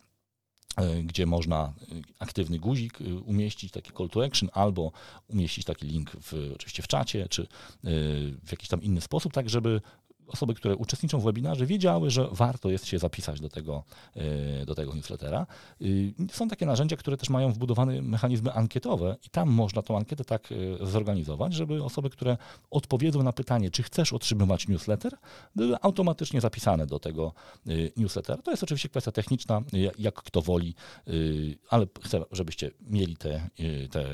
gdzie 1.03 1.25
można 1.25 1.73
aktywny 2.19 2.59
guzik 2.59 2.99
umieścić, 3.25 3.71
taki 3.71 3.91
call 3.97 4.09
to 4.09 4.25
action, 4.25 4.49
albo 4.53 4.91
umieścić 5.27 5.65
taki 5.65 5.85
link 5.85 6.11
w, 6.11 6.51
oczywiście 6.55 6.83
w 6.83 6.88
czacie, 6.88 7.27
czy 7.29 7.47
w 8.43 8.51
jakiś 8.51 8.69
tam 8.69 8.83
inny 8.83 9.01
sposób, 9.01 9.33
tak 9.33 9.49
żeby 9.49 9.81
osoby, 10.29 10.53
które 10.53 10.75
uczestniczą 10.75 11.19
w 11.19 11.24
webinarze, 11.24 11.65
wiedziały, 11.65 12.09
że 12.09 12.27
warto 12.31 12.69
jest 12.69 12.86
się 12.86 13.00
zapisać 13.00 13.41
do 13.41 13.50
tego, 13.50 13.83
e, 14.15 14.65
do 14.65 14.75
tego 14.75 14.95
newslettera. 14.95 15.48
Y, 15.81 16.13
są 16.31 16.48
takie 16.48 16.65
narzędzia, 16.65 16.98
które 16.98 17.17
też 17.17 17.29
mają 17.29 17.51
wbudowane 17.51 18.01
mechanizmy 18.01 18.53
ankietowe 18.53 19.15
i 19.25 19.29
tam 19.29 19.50
można 19.50 19.81
tą 19.81 19.98
ankietę 19.98 20.25
tak 20.25 20.50
e, 20.51 20.86
zorganizować, 20.86 21.53
żeby 21.53 21.83
osoby, 21.83 22.09
które 22.09 22.38
odpowiedzą 22.71 23.24
na 23.24 23.33
pytanie, 23.33 23.71
czy 23.71 23.83
chcesz 23.83 24.13
otrzymywać 24.13 24.67
newsletter, 24.67 25.17
były 25.55 25.77
automatycznie 25.81 26.41
zapisane 26.41 26.88
do 26.88 27.00
tego 27.00 27.33
e, 27.67 27.71
newslettera. 27.98 28.41
To 28.41 28.51
jest 28.51 28.63
oczywiście 28.63 28.89
kwestia 28.89 29.12
techniczna, 29.12 29.62
jak 29.98 30.15
kto 30.15 30.41
woli, 30.41 30.75
ale 31.69 31.88
chcę, 32.03 32.21
żebyście 32.31 32.71
mieli 32.81 33.17
te, 33.17 33.50
te, 33.91 34.05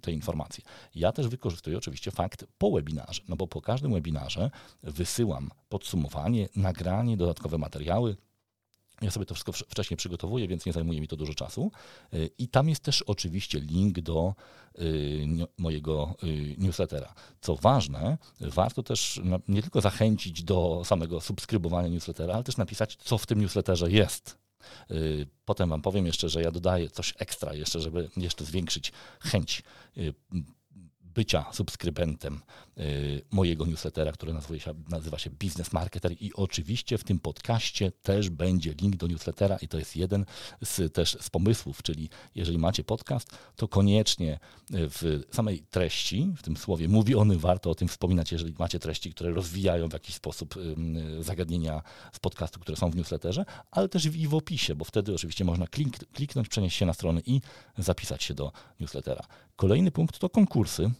te 0.00 0.12
informacje. 0.12 0.64
Ja 0.94 1.12
też 1.12 1.28
wykorzystuję 1.28 1.78
oczywiście 1.78 2.10
fakt 2.10 2.44
po 2.58 2.70
webinarze, 2.70 3.22
no 3.28 3.36
bo 3.36 3.46
po 3.46 3.60
każdym 3.60 3.92
webinarze 3.92 4.50
wysyłam 4.82 5.50
podsumowanie, 5.70 6.48
nagranie, 6.56 7.16
dodatkowe 7.16 7.58
materiały. 7.58 8.16
Ja 9.02 9.10
sobie 9.10 9.26
to 9.26 9.34
wszystko 9.34 9.52
wcześniej 9.52 9.96
przygotowuję, 9.96 10.48
więc 10.48 10.66
nie 10.66 10.72
zajmuje 10.72 11.00
mi 11.00 11.08
to 11.08 11.16
dużo 11.16 11.34
czasu. 11.34 11.72
Y, 12.14 12.30
I 12.38 12.48
tam 12.48 12.68
jest 12.68 12.82
też 12.82 13.02
oczywiście 13.02 13.60
link 13.60 14.00
do 14.00 14.34
y, 14.78 15.26
mojego 15.58 16.14
y, 16.24 16.54
newslettera. 16.58 17.14
Co 17.40 17.56
ważne, 17.56 18.18
warto 18.40 18.82
też 18.82 19.20
nie 19.48 19.62
tylko 19.62 19.80
zachęcić 19.80 20.42
do 20.42 20.82
samego 20.84 21.20
subskrybowania 21.20 21.88
newslettera, 21.88 22.34
ale 22.34 22.44
też 22.44 22.56
napisać, 22.56 22.96
co 22.96 23.18
w 23.18 23.26
tym 23.26 23.40
newsletterze 23.40 23.90
jest. 23.90 24.38
Potem 25.44 25.68
Wam 25.68 25.82
powiem 25.82 26.06
jeszcze, 26.06 26.28
że 26.28 26.42
ja 26.42 26.50
dodaję 26.50 26.90
coś 26.90 27.14
ekstra 27.18 27.54
jeszcze, 27.54 27.80
żeby 27.80 28.10
jeszcze 28.16 28.44
zwiększyć 28.44 28.92
chęć 29.20 29.62
bycia 31.14 31.44
subskrybentem 31.52 32.40
y, 32.78 33.22
mojego 33.30 33.66
newslettera, 33.66 34.12
który 34.12 34.32
nazywa 34.32 34.58
się, 34.58 34.74
nazywa 34.88 35.18
się 35.18 35.30
Business 35.30 35.72
Marketer 35.72 36.12
i 36.12 36.32
oczywiście 36.34 36.98
w 36.98 37.04
tym 37.04 37.18
podcaście 37.18 37.92
też 37.92 38.30
będzie 38.30 38.74
link 38.82 38.96
do 38.96 39.06
newslettera 39.06 39.56
i 39.56 39.68
to 39.68 39.78
jest 39.78 39.96
jeden 39.96 40.24
z 40.64 40.92
też 40.92 41.16
z 41.20 41.30
pomysłów, 41.30 41.82
czyli 41.82 42.08
jeżeli 42.34 42.58
macie 42.58 42.84
podcast, 42.84 43.38
to 43.56 43.68
koniecznie 43.68 44.38
w 44.70 45.22
samej 45.32 45.62
treści, 45.70 46.32
w 46.36 46.42
tym 46.42 46.56
słowie 46.56 46.88
mówiony, 46.88 47.38
warto 47.38 47.70
o 47.70 47.74
tym 47.74 47.88
wspominać, 47.88 48.32
jeżeli 48.32 48.54
macie 48.58 48.78
treści, 48.78 49.10
które 49.10 49.30
rozwijają 49.30 49.88
w 49.88 49.92
jakiś 49.92 50.14
sposób 50.14 50.54
zagadnienia 51.20 51.82
z 52.12 52.18
podcastu, 52.18 52.60
które 52.60 52.76
są 52.76 52.90
w 52.90 52.96
newsletterze, 52.96 53.44
ale 53.70 53.88
też 53.88 54.04
i 54.04 54.28
w 54.28 54.34
opisie, 54.34 54.74
bo 54.74 54.84
wtedy 54.84 55.14
oczywiście 55.14 55.44
można 55.44 55.66
klik, 55.66 55.98
kliknąć, 56.12 56.48
przenieść 56.48 56.76
się 56.76 56.86
na 56.86 56.92
stronę 56.92 57.20
i 57.26 57.40
zapisać 57.78 58.22
się 58.22 58.34
do 58.34 58.52
newslettera. 58.80 59.24
Kolejny 59.56 59.90
punkt 59.90 60.18
to 60.18 60.28
konkursy. 60.28 60.90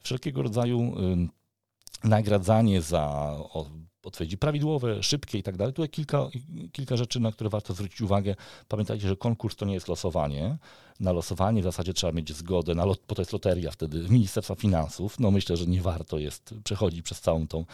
Wszelkiego 0.00 0.42
rodzaju 0.42 0.94
nagradzanie 2.04 2.82
za 2.82 3.34
odpowiedzi 4.08 4.38
prawidłowe, 4.38 5.02
szybkie 5.02 5.38
i 5.38 5.42
tak 5.42 5.56
dalej. 5.56 5.74
Tutaj 5.74 5.88
kilka, 5.88 6.28
kilka 6.72 6.96
rzeczy, 6.96 7.20
na 7.20 7.32
które 7.32 7.50
warto 7.50 7.74
zwrócić 7.74 8.00
uwagę. 8.00 8.34
Pamiętajcie, 8.68 9.08
że 9.08 9.16
konkurs 9.16 9.56
to 9.56 9.66
nie 9.66 9.74
jest 9.74 9.88
losowanie 9.88 10.58
na 11.00 11.12
losowanie 11.12 11.60
w 11.60 11.64
zasadzie 11.64 11.94
trzeba 11.94 12.12
mieć 12.12 12.32
zgodę, 12.32 12.74
na 12.74 12.84
lot, 12.84 13.00
bo 13.08 13.14
to 13.14 13.22
jest 13.22 13.32
loteria 13.32 13.70
wtedy 13.70 13.98
Ministerstwa 14.10 14.54
Finansów. 14.54 15.20
No 15.20 15.30
myślę, 15.30 15.56
że 15.56 15.66
nie 15.66 15.82
warto 15.82 16.18
jest 16.18 16.54
przechodzić 16.64 17.02
przez 17.02 17.20
całą 17.20 17.46
tą 17.46 17.64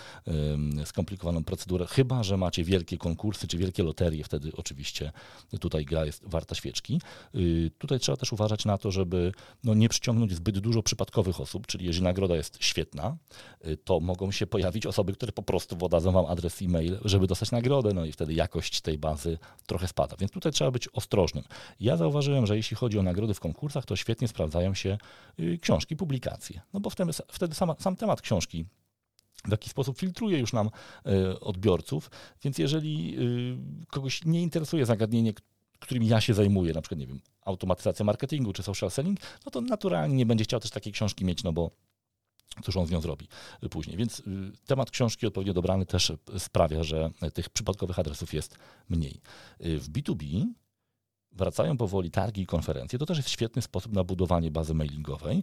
skomplikowaną 0.84 1.44
procedurę, 1.44 1.86
chyba 1.86 2.22
że 2.22 2.36
macie 2.36 2.64
wielkie 2.64 2.98
konkursy 2.98 3.48
czy 3.48 3.58
wielkie 3.58 3.82
loterie, 3.82 4.24
wtedy 4.24 4.50
oczywiście 4.56 5.12
tutaj 5.60 5.84
gra 5.84 6.04
jest 6.04 6.22
warta 6.26 6.54
świeczki. 6.54 7.00
Y, 7.34 7.70
tutaj 7.78 8.00
trzeba 8.00 8.16
też 8.16 8.32
uważać 8.32 8.64
na 8.64 8.78
to, 8.78 8.90
żeby 8.90 9.32
no, 9.64 9.74
nie 9.74 9.88
przyciągnąć 9.88 10.34
zbyt 10.34 10.58
dużo 10.58 10.82
przypadkowych 10.82 11.40
osób, 11.40 11.66
czyli 11.66 11.86
jeżeli 11.86 12.04
nagroda 12.04 12.36
jest 12.36 12.58
świetna, 12.60 13.16
y, 13.66 13.76
to 13.76 14.00
mogą 14.00 14.30
się 14.30 14.46
pojawić 14.46 14.86
osoby, 14.86 15.12
które 15.12 15.32
po 15.32 15.42
prostu 15.42 15.76
podadzą 15.76 16.12
wam 16.12 16.23
adres 16.28 16.62
e-mail, 16.62 16.98
żeby 17.04 17.26
dostać 17.26 17.50
nagrodę, 17.50 17.94
no 17.94 18.04
i 18.04 18.12
wtedy 18.12 18.34
jakość 18.34 18.80
tej 18.80 18.98
bazy 18.98 19.38
trochę 19.66 19.88
spada. 19.88 20.16
Więc 20.16 20.32
tutaj 20.32 20.52
trzeba 20.52 20.70
być 20.70 20.88
ostrożnym. 20.88 21.44
Ja 21.80 21.96
zauważyłem, 21.96 22.46
że 22.46 22.56
jeśli 22.56 22.76
chodzi 22.76 22.98
o 22.98 23.02
nagrody 23.02 23.34
w 23.34 23.40
konkursach, 23.40 23.84
to 23.84 23.96
świetnie 23.96 24.28
sprawdzają 24.28 24.74
się 24.74 24.98
y, 25.40 25.58
książki, 25.58 25.96
publikacje. 25.96 26.60
No 26.72 26.80
bo 26.80 26.90
wtedy, 26.90 27.12
wtedy 27.28 27.54
sam, 27.54 27.72
sam 27.78 27.96
temat 27.96 28.22
książki 28.22 28.64
w 29.44 29.50
jaki 29.50 29.70
sposób 29.70 29.98
filtruje 29.98 30.38
już 30.38 30.52
nam 30.52 30.70
y, 31.06 31.40
odbiorców. 31.40 32.10
Więc 32.44 32.58
jeżeli 32.58 33.16
y, 33.18 33.86
kogoś 33.86 34.24
nie 34.24 34.42
interesuje 34.42 34.86
zagadnienie, 34.86 35.32
którym 35.78 36.02
ja 36.02 36.20
się 36.20 36.34
zajmuję, 36.34 36.72
na 36.72 36.82
przykład, 36.82 37.00
nie 37.00 37.06
wiem, 37.06 37.20
automatyzacja 37.44 38.04
marketingu 38.04 38.52
czy 38.52 38.62
social 38.62 38.90
selling, 38.90 39.20
no 39.46 39.50
to 39.50 39.60
naturalnie 39.60 40.16
nie 40.16 40.26
będzie 40.26 40.44
chciał 40.44 40.60
też 40.60 40.70
takiej 40.70 40.92
książki 40.92 41.24
mieć, 41.24 41.44
no 41.44 41.52
bo 41.52 41.70
cóż 42.62 42.76
on 42.76 42.86
z 42.86 42.90
nią 42.90 43.00
zrobi 43.00 43.28
później. 43.70 43.96
Więc 43.96 44.22
temat 44.66 44.90
książki 44.90 45.26
odpowiednio 45.26 45.54
dobrany 45.54 45.86
też 45.86 46.12
sprawia, 46.38 46.82
że 46.82 47.10
tych 47.34 47.50
przypadkowych 47.50 47.98
adresów 47.98 48.34
jest 48.34 48.58
mniej. 48.88 49.20
W 49.60 49.88
B2B 49.92 50.44
wracają 51.32 51.76
powoli 51.76 52.10
targi 52.10 52.42
i 52.42 52.46
konferencje. 52.46 52.98
To 52.98 53.06
też 53.06 53.16
jest 53.16 53.30
świetny 53.30 53.62
sposób 53.62 53.92
na 53.92 54.04
budowanie 54.04 54.50
bazy 54.50 54.74
mailingowej. 54.74 55.42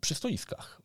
Przy 0.00 0.14
stoiskach. 0.14 0.82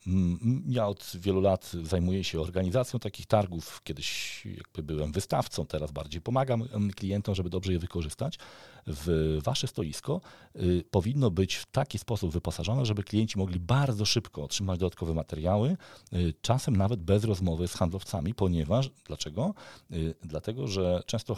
Ja 0.68 0.88
od 0.88 1.12
wielu 1.16 1.42
lat 1.42 1.72
zajmuję 1.84 2.24
się 2.24 2.42
organizacją 2.42 3.00
takich 3.00 3.26
targów. 3.26 3.82
Kiedyś 3.84 4.42
jakby 4.46 4.84
byłem 4.84 5.12
wystawcą, 5.12 5.66
teraz 5.66 5.92
bardziej 5.92 6.22
pomagam 6.22 6.64
klientom, 6.96 7.36
żeby 7.36 7.50
dobrze 7.50 7.74
je 7.74 7.80
wykorzystać. 7.80 8.40
W 8.88 9.38
wasze 9.44 9.68
stoisko 9.68 10.22
y, 10.56 10.84
powinno 10.92 11.32
być 11.32 11.56
w 11.56 11.66
taki 11.66 12.00
sposób 12.00 12.32
wyposażone, 12.32 12.86
żeby 12.86 13.04
klienci 13.04 13.38
mogli 13.38 13.60
bardzo 13.60 14.06
szybko 14.06 14.44
otrzymać 14.44 14.80
dodatkowe 14.80 15.14
materiały, 15.14 15.78
y, 16.14 16.34
czasem 16.42 16.76
nawet 16.76 17.04
bez 17.04 17.24
rozmowy 17.24 17.68
z 17.68 17.74
handlowcami, 17.74 18.34
ponieważ 18.34 18.90
dlaczego? 19.06 19.54
Y, 19.92 20.16
dlatego, 20.24 20.68
że 20.68 21.04
często 21.06 21.38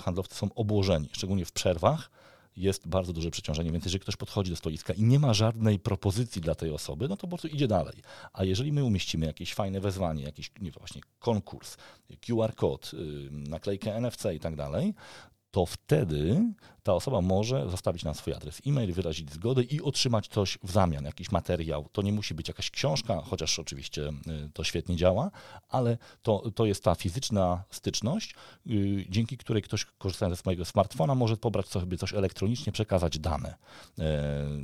handlowcy 0.00 0.34
są 0.34 0.54
obłożeni, 0.54 1.08
szczególnie 1.12 1.44
w 1.44 1.52
przerwach 1.52 2.10
jest 2.56 2.88
bardzo 2.88 3.12
duże 3.12 3.30
przeciążenie, 3.30 3.72
więc 3.72 3.84
jeżeli 3.84 4.00
ktoś 4.00 4.16
podchodzi 4.16 4.50
do 4.50 4.56
stoiska 4.56 4.92
i 4.92 5.02
nie 5.02 5.18
ma 5.18 5.34
żadnej 5.34 5.78
propozycji 5.78 6.42
dla 6.42 6.54
tej 6.54 6.70
osoby, 6.70 7.08
no 7.08 7.16
to 7.16 7.20
po 7.20 7.28
prostu 7.28 7.48
idzie 7.48 7.68
dalej. 7.68 7.94
A 8.32 8.44
jeżeli 8.44 8.72
my 8.72 8.84
umieścimy 8.84 9.26
jakieś 9.26 9.54
fajne 9.54 9.80
wezwanie, 9.80 10.24
jakiś 10.24 10.50
nie 10.60 10.70
właśnie 10.70 11.00
konkurs, 11.18 11.76
QR 12.26 12.54
kod, 12.54 12.90
naklejkę 13.30 14.00
NFC 14.00 14.24
i 14.34 14.40
tak 14.40 14.56
dalej, 14.56 14.94
to 15.50 15.66
wtedy 15.66 16.42
ta 16.84 16.94
osoba 16.94 17.20
może 17.20 17.70
zostawić 17.70 18.04
nam 18.04 18.14
swój 18.14 18.34
adres 18.34 18.60
e-mail, 18.66 18.92
wyrazić 18.92 19.32
zgodę 19.32 19.62
i 19.62 19.82
otrzymać 19.82 20.28
coś 20.28 20.58
w 20.62 20.70
zamian, 20.70 21.04
jakiś 21.04 21.32
materiał. 21.32 21.88
To 21.92 22.02
nie 22.02 22.12
musi 22.12 22.34
być 22.34 22.48
jakaś 22.48 22.70
książka, 22.70 23.22
chociaż 23.24 23.58
oczywiście 23.58 24.08
y, 24.08 24.50
to 24.52 24.64
świetnie 24.64 24.96
działa, 24.96 25.30
ale 25.68 25.98
to, 26.22 26.50
to 26.54 26.66
jest 26.66 26.84
ta 26.84 26.94
fizyczna 26.94 27.64
styczność, 27.70 28.34
y, 28.66 29.06
dzięki 29.08 29.36
której 29.36 29.62
ktoś 29.62 29.84
korzystając 29.84 30.36
ze 30.36 30.40
swojego 30.40 30.64
smartfona 30.64 31.14
może 31.14 31.36
pobrać 31.36 31.68
sobie 31.68 31.96
coś 31.96 32.14
elektronicznie, 32.14 32.72
przekazać 32.72 33.18
dane 33.18 33.54
y, 33.98 34.02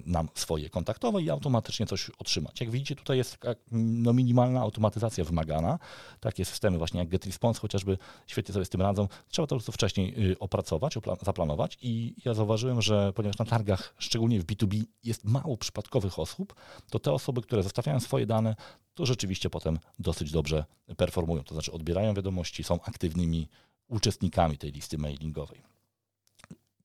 nam 0.06 0.28
swoje 0.34 0.70
kontaktowe 0.70 1.22
i 1.22 1.30
automatycznie 1.30 1.86
coś 1.86 2.10
otrzymać. 2.18 2.60
Jak 2.60 2.70
widzicie, 2.70 2.96
tutaj 2.96 3.16
jest 3.16 3.38
no, 3.72 4.12
minimalna 4.12 4.60
automatyzacja 4.60 5.24
wymagana. 5.24 5.78
Takie 6.20 6.44
systemy 6.44 6.78
właśnie 6.78 7.00
jak 7.00 7.08
GetResponse 7.08 7.60
chociażby 7.60 7.98
świetnie 8.26 8.52
sobie 8.52 8.64
z 8.64 8.68
tym 8.68 8.82
radzą. 8.82 9.08
Trzeba 9.28 9.46
to 9.46 9.48
po 9.48 9.56
prostu 9.56 9.72
wcześniej 9.72 10.36
opracować, 10.40 10.94
zaplanować 11.22 11.78
i 11.82 12.09
ja 12.24 12.34
zauważyłem, 12.34 12.82
że 12.82 13.12
ponieważ 13.12 13.38
na 13.38 13.44
targach, 13.44 13.94
szczególnie 13.98 14.40
w 14.40 14.46
B2B, 14.46 14.84
jest 15.04 15.24
mało 15.24 15.56
przypadkowych 15.56 16.18
osób, 16.18 16.54
to 16.90 16.98
te 16.98 17.12
osoby, 17.12 17.42
które 17.42 17.62
zostawiają 17.62 18.00
swoje 18.00 18.26
dane, 18.26 18.56
to 18.94 19.06
rzeczywiście 19.06 19.50
potem 19.50 19.78
dosyć 19.98 20.30
dobrze 20.30 20.64
performują. 20.96 21.44
To 21.44 21.54
znaczy 21.54 21.72
odbierają 21.72 22.14
wiadomości, 22.14 22.64
są 22.64 22.80
aktywnymi 22.82 23.48
uczestnikami 23.88 24.58
tej 24.58 24.72
listy 24.72 24.98
mailingowej. 24.98 25.62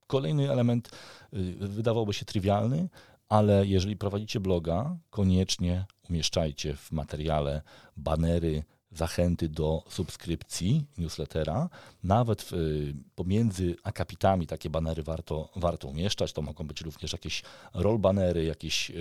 Kolejny 0.08 0.52
element 0.52 0.90
y, 1.34 1.38
wydawałby 1.68 2.14
się 2.14 2.26
trywialny, 2.26 2.90
ale 3.30 3.68
jeżeli 3.68 3.98
prowadzicie 3.98 4.40
bloga, 4.40 4.98
koniecznie 5.10 5.86
umieszczajcie 6.10 6.76
w 6.76 6.92
materiale 6.92 7.62
banery, 7.98 8.64
zachęty 8.96 9.50
do 9.50 9.84
subskrypcji 9.90 10.86
newslettera. 10.98 11.70
Nawet 12.04 12.54
y, 12.54 12.94
pomiędzy 13.16 13.76
akapitami 13.84 14.48
takie 14.48 14.70
banery 14.70 15.04
warto, 15.04 15.50
warto 15.56 15.88
umieszczać. 15.88 16.34
To 16.34 16.42
mogą 16.42 16.68
być 16.68 16.82
również 16.82 17.14
jakieś 17.14 17.44
roll 17.74 18.00
banery, 18.00 18.46
jakieś 18.46 18.92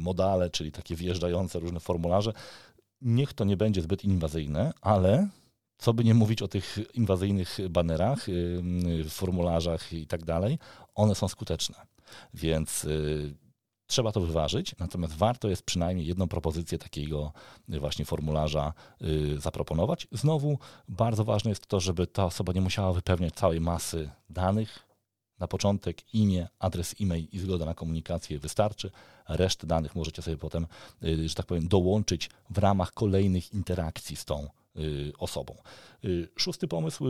modale, 0.00 0.50
czyli 0.50 0.72
takie 0.72 0.96
wjeżdżające 0.96 1.58
różne 1.58 1.80
formularze. 1.80 2.32
Niech 3.02 3.32
to 3.32 3.44
nie 3.44 3.56
będzie 3.56 3.82
zbyt 3.82 4.04
inwazyjne, 4.04 4.72
ale 4.80 5.28
co 5.78 5.94
by 5.94 6.04
nie 6.04 6.14
mówić 6.14 6.42
o 6.42 6.48
tych 6.48 6.78
inwazyjnych 6.94 7.58
banerach, 7.70 8.26
formularzach 9.08 9.92
i 9.92 10.06
tak 10.06 10.24
dalej, 10.24 10.58
one 10.94 11.14
są 11.14 11.28
skuteczne. 11.28 11.74
Więc 12.34 12.84
y, 12.84 13.34
trzeba 13.88 14.12
to 14.12 14.20
wyważyć, 14.20 14.74
natomiast 14.78 15.14
warto 15.14 15.48
jest 15.48 15.62
przynajmniej 15.62 16.06
jedną 16.06 16.28
propozycję 16.28 16.78
takiego 16.78 17.32
właśnie 17.68 18.04
formularza 18.04 18.72
y, 19.02 19.38
zaproponować. 19.40 20.08
Znowu 20.12 20.58
bardzo 20.88 21.24
ważne 21.24 21.50
jest 21.50 21.66
to, 21.66 21.80
żeby 21.80 22.06
ta 22.06 22.24
osoba 22.24 22.52
nie 22.52 22.60
musiała 22.60 22.92
wypełniać 22.92 23.34
całej 23.34 23.60
masy 23.60 24.10
danych. 24.30 24.88
Na 25.38 25.48
początek 25.48 26.14
imię, 26.14 26.48
adres 26.58 26.94
e-mail 27.00 27.28
i 27.32 27.38
zgoda 27.38 27.64
na 27.64 27.74
komunikację 27.74 28.38
wystarczy. 28.38 28.90
Resztę 29.28 29.66
danych 29.66 29.94
możecie 29.94 30.22
sobie 30.22 30.36
potem, 30.36 30.66
y, 31.04 31.28
że 31.28 31.34
tak 31.34 31.46
powiem, 31.46 31.68
dołączyć 31.68 32.30
w 32.50 32.58
ramach 32.58 32.92
kolejnych 32.92 33.52
interakcji 33.52 34.16
z 34.16 34.24
tą 34.24 34.48
y, 34.76 35.12
osobą. 35.18 35.54
Szósty 36.36 36.68
pomysł 36.68 37.04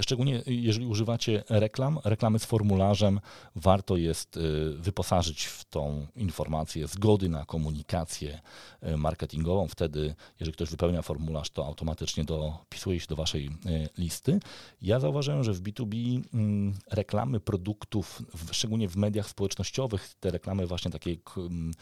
Szczególnie 0.00 0.42
jeżeli 0.46 0.86
używacie 0.86 1.44
reklam, 1.48 1.98
reklamy 2.04 2.38
z 2.38 2.44
formularzem, 2.44 3.20
warto 3.56 3.96
jest 3.96 4.36
y, 4.36 4.72
wyposażyć 4.78 5.44
w 5.44 5.64
tą 5.64 6.06
informację 6.16 6.86
zgody 6.86 7.28
na 7.28 7.44
komunikację 7.44 8.40
y, 8.82 8.96
marketingową. 8.96 9.68
Wtedy, 9.68 10.14
jeżeli 10.40 10.54
ktoś 10.54 10.70
wypełnia 10.70 11.02
formularz, 11.02 11.50
to 11.50 11.66
automatycznie 11.66 12.24
dopisuje 12.24 13.00
się 13.00 13.06
do 13.06 13.16
waszej 13.16 13.46
y, 13.46 13.50
listy. 13.98 14.40
Ja 14.82 15.00
zauważyłem, 15.00 15.44
że 15.44 15.52
w 15.52 15.62
B2B 15.62 16.22
mm, 16.34 16.74
reklamy 16.90 17.40
produktów, 17.40 18.22
szczególnie 18.50 18.88
w 18.88 18.96
mediach 18.96 19.28
społecznościowych, 19.28 20.14
te 20.20 20.30
reklamy 20.30 20.66
właśnie 20.66 20.90
takie 20.90 21.16
mm, 21.36 21.72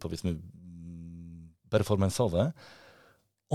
powiedzmy 0.00 0.30
mm, 0.30 1.48
performanceowe, 1.68 2.52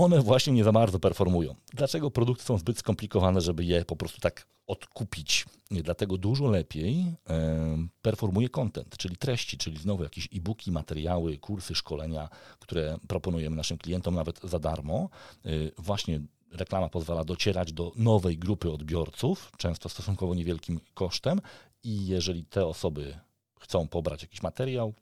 one 0.04 0.22
właśnie 0.22 0.52
nie 0.52 0.64
za 0.64 0.72
bardzo 0.72 0.98
performują. 0.98 1.54
Dlaczego 1.74 2.10
produkty 2.10 2.44
są 2.44 2.58
zbyt 2.58 2.78
skomplikowane, 2.78 3.40
żeby 3.40 3.64
je 3.64 3.84
po 3.84 3.96
prostu 3.96 4.20
tak 4.20 4.46
odkupić? 4.66 5.44
Dlatego 5.70 6.18
dużo 6.18 6.46
lepiej 6.46 7.04
e, 7.30 7.88
performuje 8.02 8.48
content, 8.48 8.96
czyli 8.96 9.16
treści, 9.16 9.58
czyli 9.58 9.78
znowu 9.78 10.02
jakieś 10.02 10.28
e-booki, 10.34 10.72
materiały, 10.72 11.38
kursy, 11.38 11.74
szkolenia, 11.74 12.28
które 12.58 12.98
proponujemy 13.08 13.56
naszym 13.56 13.78
klientom 13.78 14.14
nawet 14.14 14.40
za 14.42 14.58
darmo. 14.58 15.08
E, 15.44 15.50
właśnie 15.78 16.20
reklama 16.52 16.88
pozwala 16.88 17.24
docierać 17.24 17.72
do 17.72 17.92
nowej 17.96 18.38
grupy 18.38 18.70
odbiorców, 18.72 19.52
często 19.56 19.88
stosunkowo 19.88 20.34
niewielkim 20.34 20.80
kosztem 20.94 21.40
i 21.84 22.06
jeżeli 22.06 22.44
te 22.44 22.66
osoby 22.66 23.18
chcą 23.60 23.88
pobrać 23.88 24.22
jakiś 24.22 24.42
materiał, 24.42 24.94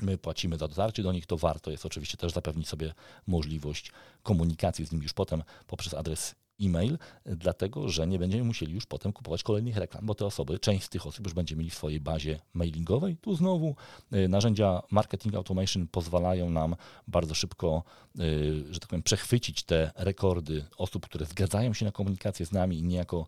my 0.00 0.18
płacimy 0.18 0.58
za 0.58 0.68
dotarcie 0.68 1.02
do 1.02 1.12
nich, 1.12 1.26
to 1.26 1.36
warto 1.36 1.70
jest 1.70 1.86
oczywiście 1.86 2.16
też 2.16 2.32
zapewnić 2.32 2.68
sobie 2.68 2.94
możliwość 3.26 3.92
komunikacji 4.22 4.86
z 4.86 4.92
nimi 4.92 5.02
już 5.02 5.12
potem 5.12 5.42
poprzez 5.66 5.94
adres 5.94 6.34
e-mail, 6.60 6.98
dlatego 7.26 7.88
że 7.88 8.06
nie 8.06 8.18
będziemy 8.18 8.44
musieli 8.44 8.74
już 8.74 8.86
potem 8.86 9.12
kupować 9.12 9.42
kolejnych 9.42 9.76
reklam, 9.76 10.06
bo 10.06 10.14
te 10.14 10.26
osoby, 10.26 10.58
część 10.58 10.84
z 10.84 10.88
tych 10.88 11.06
osób 11.06 11.26
już 11.26 11.34
będzie 11.34 11.56
mieli 11.56 11.70
w 11.70 11.74
swojej 11.74 12.00
bazie 12.00 12.40
mailingowej. 12.54 13.16
Tu 13.16 13.36
znowu 13.36 13.76
y, 14.12 14.28
narzędzia 14.28 14.82
marketing 14.90 15.34
automation 15.34 15.88
pozwalają 15.88 16.50
nam 16.50 16.76
bardzo 17.08 17.34
szybko, 17.34 17.82
y, 18.20 18.64
że 18.70 18.80
tak 18.80 18.88
powiem, 18.88 19.02
przechwycić 19.02 19.62
te 19.62 19.90
rekordy 19.96 20.64
osób, 20.76 21.06
które 21.06 21.26
zgadzają 21.26 21.72
się 21.72 21.84
na 21.84 21.92
komunikację 21.92 22.46
z 22.46 22.52
nami 22.52 22.78
i 22.78 22.82
niejako 22.82 23.26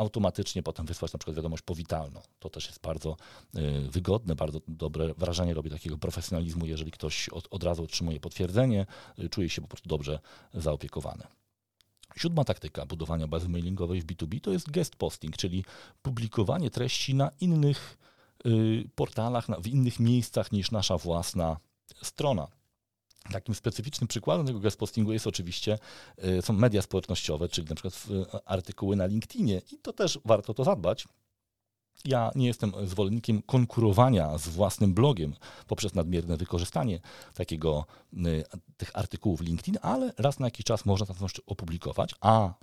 automatycznie 0.00 0.62
potem 0.62 0.86
wysłać 0.86 1.12
na 1.12 1.18
przykład 1.18 1.36
wiadomość 1.36 1.62
powitalną. 1.62 2.20
To 2.38 2.50
też 2.50 2.66
jest 2.66 2.80
bardzo 2.80 3.16
y, 3.56 3.90
wygodne, 3.90 4.34
bardzo 4.34 4.60
dobre 4.68 5.14
wrażenie 5.14 5.54
robi 5.54 5.70
takiego 5.70 5.98
profesjonalizmu, 5.98 6.66
jeżeli 6.66 6.90
ktoś 6.90 7.28
od, 7.28 7.48
od 7.50 7.64
razu 7.64 7.82
otrzymuje 7.82 8.20
potwierdzenie, 8.20 8.86
y, 9.18 9.28
czuje 9.28 9.48
się 9.48 9.62
po 9.62 9.68
prostu 9.68 9.88
dobrze 9.88 10.18
zaopiekowany. 10.54 11.24
Siódma 12.16 12.44
taktyka 12.44 12.86
budowania 12.86 13.26
bazy 13.26 13.48
mailingowej 13.48 14.00
w 14.00 14.06
B2B 14.06 14.40
to 14.40 14.50
jest 14.50 14.70
guest 14.70 14.96
posting, 14.96 15.36
czyli 15.36 15.64
publikowanie 16.02 16.70
treści 16.70 17.14
na 17.14 17.30
innych 17.40 17.98
y, 18.46 18.88
portalach, 18.94 19.46
w 19.62 19.66
innych 19.66 20.00
miejscach 20.00 20.52
niż 20.52 20.70
nasza 20.70 20.98
własna 20.98 21.56
strona. 22.02 22.48
Takim 23.32 23.54
specyficznym 23.54 24.08
przykładem 24.08 24.46
tego 24.46 24.60
guest 24.60 24.78
postingu 24.78 25.12
jest 25.12 25.26
oczywiście, 25.26 25.78
y, 26.24 26.42
są 26.42 26.52
media 26.52 26.82
społecznościowe, 26.82 27.48
czyli 27.48 27.68
na 27.68 27.74
przykład 27.74 28.06
y, 28.34 28.44
artykuły 28.44 28.96
na 28.96 29.06
LinkedInie 29.06 29.62
i 29.72 29.78
to 29.78 29.92
też 29.92 30.18
warto 30.24 30.54
to 30.54 30.64
zadbać. 30.64 31.08
Ja 32.04 32.30
nie 32.34 32.46
jestem 32.46 32.72
zwolennikiem 32.84 33.42
konkurowania 33.42 34.38
z 34.38 34.48
własnym 34.48 34.94
blogiem 34.94 35.34
poprzez 35.66 35.94
nadmierne 35.94 36.36
wykorzystanie 36.36 37.00
takiego, 37.34 37.86
y, 38.12 38.44
tych 38.76 38.90
artykułów 38.94 39.40
LinkedIn, 39.40 39.78
ale 39.82 40.12
raz 40.18 40.38
na 40.38 40.46
jakiś 40.46 40.64
czas 40.64 40.84
można 40.84 41.06
tam 41.06 41.16
coś 41.16 41.32
opublikować, 41.46 42.14
a 42.20 42.54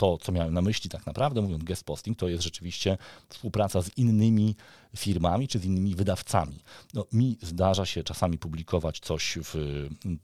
to, 0.00 0.18
co 0.18 0.32
miałem 0.32 0.54
na 0.54 0.62
myśli 0.62 0.90
tak 0.90 1.06
naprawdę, 1.06 1.40
mówiąc 1.40 1.64
guest 1.64 1.84
posting, 1.84 2.18
to 2.18 2.28
jest 2.28 2.44
rzeczywiście 2.44 2.98
współpraca 3.28 3.82
z 3.82 3.98
innymi 3.98 4.56
firmami 4.96 5.48
czy 5.48 5.58
z 5.58 5.64
innymi 5.64 5.94
wydawcami. 5.94 6.60
No, 6.94 7.06
mi 7.12 7.38
zdarza 7.42 7.86
się 7.86 8.04
czasami 8.04 8.38
publikować 8.38 9.00
coś 9.00 9.38
w 9.42 9.54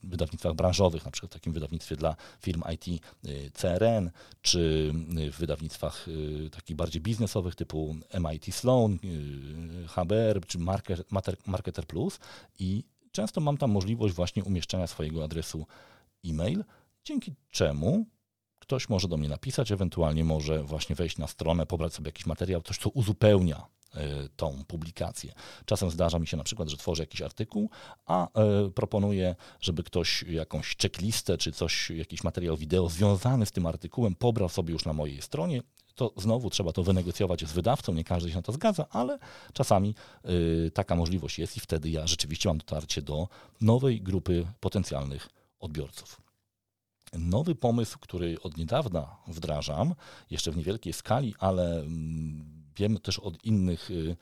wydawnictwach 0.04 0.54
branżowych, 0.54 1.04
na 1.04 1.10
przykład 1.10 1.32
w 1.32 1.34
takim 1.34 1.52
wydawnictwie 1.52 1.96
dla 1.96 2.16
firm 2.40 2.62
IT 2.74 2.88
y, 2.88 3.50
CRN, 3.54 4.10
czy 4.42 4.92
w 5.32 5.38
wydawnictwach 5.38 6.08
y, 6.08 6.50
takich 6.50 6.76
bardziej 6.76 7.02
biznesowych 7.02 7.54
typu 7.54 7.96
MIT 8.20 8.54
Sloan, 8.54 8.98
y, 9.04 9.88
HBR 9.88 10.46
czy 10.46 10.58
Marketer 11.46 11.86
Plus 11.86 12.18
i 12.58 12.84
często 13.12 13.40
mam 13.40 13.56
tam 13.56 13.70
możliwość 13.70 14.14
właśnie 14.14 14.44
umieszczenia 14.44 14.86
swojego 14.86 15.24
adresu 15.24 15.66
e-mail, 16.24 16.64
dzięki 17.04 17.34
czemu 17.50 18.06
Ktoś 18.66 18.88
może 18.88 19.09
do 19.09 19.16
mnie 19.16 19.29
napisać, 19.29 19.72
ewentualnie 19.72 20.24
może 20.24 20.62
właśnie 20.62 20.96
wejść 20.96 21.18
na 21.18 21.26
stronę, 21.26 21.66
pobrać 21.66 21.94
sobie 21.94 22.09
jakiś 22.09 22.26
materiał, 22.26 22.62
coś, 22.62 22.79
co 22.79 22.90
uzupełnia 22.90 23.66
e, 23.94 24.29
tą 24.37 24.64
publikację. 24.66 25.33
Czasem 25.64 25.90
zdarza 25.90 26.18
mi 26.18 26.26
się 26.26 26.37
na 26.37 26.44
przykład, 26.44 26.68
że 26.68 26.76
tworzę 26.76 27.02
jakiś 27.02 27.22
artykuł, 27.22 27.70
a 28.07 28.29
e, 28.29 28.70
proponuję, 28.70 29.35
żeby 29.61 29.83
ktoś 29.83 30.22
jakąś 30.22 30.76
checklistę 30.76 31.38
czy 31.38 31.52
coś, 31.52 31.90
jakiś 31.90 32.24
materiał 32.24 32.57
wideo 32.57 32.88
związany 32.88 33.46
z 33.46 33.52
tym 33.52 33.66
artykułem 33.66 34.14
pobrał 34.14 34.48
sobie 34.48 34.72
już 34.72 34.85
na 34.85 34.92
mojej 34.92 35.22
stronie. 35.22 35.62
To 35.94 36.12
znowu 36.16 36.50
trzeba 36.50 36.72
to 36.72 36.83
wynegocjować 36.83 37.44
z 37.44 37.52
wydawcą, 37.52 37.94
nie 37.94 38.05
każdy 38.05 38.31
się 38.31 38.37
na 38.37 38.42
to 38.42 38.52
zgadza, 38.52 38.87
ale 38.90 39.18
czasami 39.52 39.94
y, 40.66 40.70
taka 40.74 40.94
możliwość 40.94 41.38
jest 41.38 41.57
i 41.57 41.61
wtedy 41.61 41.90
ja 41.90 42.07
rzeczywiście 42.07 42.48
mam 42.48 42.59
dotarcie 42.59 43.02
do 43.02 43.29
nowej 43.61 44.00
grupy 44.00 44.46
potencjalnych 44.61 45.29
odbiorców 45.61 46.25
nowy 47.18 47.55
pomysł, 47.55 47.98
który 48.00 48.40
od 48.42 48.57
niedawna 48.57 49.16
wdrażam, 49.29 49.94
jeszcze 50.31 50.52
w 50.52 50.57
niewielkiej 50.57 50.92
skali, 50.92 51.35
ale 51.38 51.81
mm, 51.81 52.44
wiem 52.76 52.98
też 52.98 53.18
od 53.18 53.44
innych 53.44 53.90
y, 53.90 54.16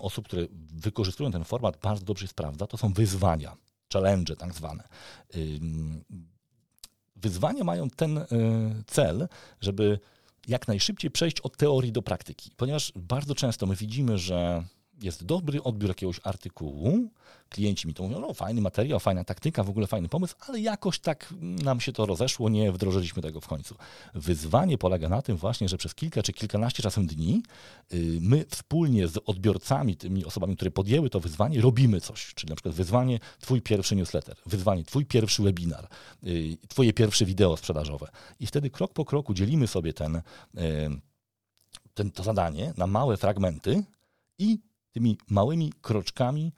osób, 0.00 0.24
które 0.24 0.46
wykorzystują 0.74 1.30
ten 1.30 1.44
format, 1.44 1.76
bardzo 1.82 2.04
dobrze 2.04 2.26
się 2.26 2.30
sprawdza, 2.30 2.66
to 2.66 2.76
są 2.76 2.92
wyzwania, 2.92 3.56
challenge 3.92 4.36
tak 4.36 4.54
zwane. 4.54 4.88
Wyzwania 7.16 7.64
mają 7.64 7.90
ten 7.90 8.18
y, 8.18 8.26
cel, 8.86 9.28
żeby 9.60 9.98
jak 10.48 10.68
najszybciej 10.68 11.10
przejść 11.10 11.40
od 11.40 11.56
teorii 11.56 11.92
do 11.92 12.02
praktyki, 12.02 12.50
ponieważ 12.56 12.92
bardzo 12.96 13.34
często 13.34 13.66
my 13.66 13.76
widzimy, 13.76 14.18
że 14.18 14.64
jest 15.02 15.24
dobry 15.24 15.62
odbiór 15.62 15.90
jakiegoś 15.90 16.20
artykułu, 16.24 17.10
klienci 17.48 17.88
mi 17.88 17.94
to 17.94 18.02
mówią, 18.02 18.20
no 18.20 18.34
fajny 18.34 18.60
materiał, 18.60 19.00
fajna 19.00 19.24
taktyka, 19.24 19.62
w 19.62 19.68
ogóle 19.70 19.86
fajny 19.86 20.08
pomysł, 20.08 20.34
ale 20.40 20.60
jakoś 20.60 20.98
tak 20.98 21.34
nam 21.40 21.80
się 21.80 21.92
to 21.92 22.06
rozeszło, 22.06 22.48
nie 22.48 22.72
wdrożyliśmy 22.72 23.22
tego 23.22 23.40
w 23.40 23.46
końcu. 23.46 23.74
Wyzwanie 24.14 24.78
polega 24.78 25.08
na 25.08 25.22
tym 25.22 25.36
właśnie, 25.36 25.68
że 25.68 25.76
przez 25.76 25.94
kilka 25.94 26.22
czy 26.22 26.32
kilkanaście 26.32 26.82
czasem 26.82 27.06
dni 27.06 27.42
y, 27.94 28.18
my 28.20 28.44
wspólnie 28.48 29.08
z 29.08 29.18
odbiorcami, 29.26 29.96
tymi 29.96 30.24
osobami, 30.24 30.56
które 30.56 30.70
podjęły 30.70 31.10
to 31.10 31.20
wyzwanie, 31.20 31.60
robimy 31.60 32.00
coś. 32.00 32.34
Czyli 32.34 32.50
na 32.50 32.56
przykład 32.56 32.74
wyzwanie 32.74 33.20
twój 33.40 33.62
pierwszy 33.62 33.96
newsletter, 33.96 34.36
wyzwanie 34.46 34.84
twój 34.84 35.06
pierwszy 35.06 35.42
webinar, 35.42 35.88
y, 36.26 36.56
twoje 36.68 36.92
pierwsze 36.92 37.24
wideo 37.24 37.56
sprzedażowe. 37.56 38.08
I 38.40 38.46
wtedy 38.46 38.70
krok 38.70 38.92
po 38.92 39.04
kroku 39.04 39.34
dzielimy 39.34 39.66
sobie 39.66 39.92
ten, 39.92 40.16
y, 40.16 40.22
ten, 41.94 42.10
to 42.10 42.22
zadanie 42.22 42.72
na 42.76 42.86
małe 42.86 43.16
fragmenty 43.16 43.84
i 44.38 44.58
tymi 44.96 45.18
małymi 45.30 45.72
kroczkami, 45.80 46.52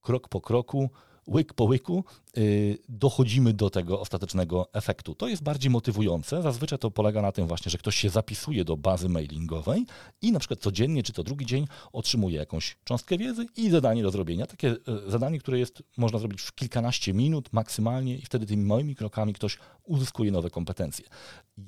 krok 0.00 0.28
po 0.28 0.40
kroku, 0.40 0.90
łyk 1.28 1.54
po 1.54 1.64
łyku 1.64 2.04
y, 2.38 2.78
dochodzimy 2.88 3.52
do 3.52 3.70
tego 3.70 4.00
ostatecznego 4.00 4.72
efektu. 4.72 5.14
To 5.14 5.28
jest 5.28 5.42
bardziej 5.42 5.70
motywujące. 5.70 6.42
Zazwyczaj 6.42 6.78
to 6.78 6.90
polega 6.90 7.22
na 7.22 7.32
tym 7.32 7.46
właśnie, 7.46 7.70
że 7.70 7.78
ktoś 7.78 7.96
się 7.96 8.10
zapisuje 8.10 8.64
do 8.64 8.76
bazy 8.76 9.08
mailingowej 9.08 9.86
i 10.22 10.32
na 10.32 10.38
przykład 10.38 10.60
codziennie 10.60 11.02
czy 11.02 11.12
to 11.12 11.22
drugi 11.22 11.46
dzień 11.46 11.66
otrzymuje 11.92 12.36
jakąś 12.36 12.76
cząstkę 12.84 13.18
wiedzy 13.18 13.46
i 13.56 13.70
zadanie 13.70 14.02
do 14.02 14.10
zrobienia. 14.10 14.46
Takie 14.46 14.68
y, 15.06 15.10
zadanie, 15.10 15.38
które 15.38 15.58
jest 15.58 15.82
można 15.96 16.18
zrobić 16.18 16.40
w 16.40 16.54
kilkanaście 16.54 17.14
minut 17.14 17.52
maksymalnie 17.52 18.16
i 18.18 18.22
wtedy 18.22 18.46
tymi 18.46 18.64
małymi 18.64 18.96
krokami 18.96 19.32
ktoś 19.32 19.58
uzyskuje 19.84 20.30
nowe 20.30 20.50
kompetencje. 20.50 21.04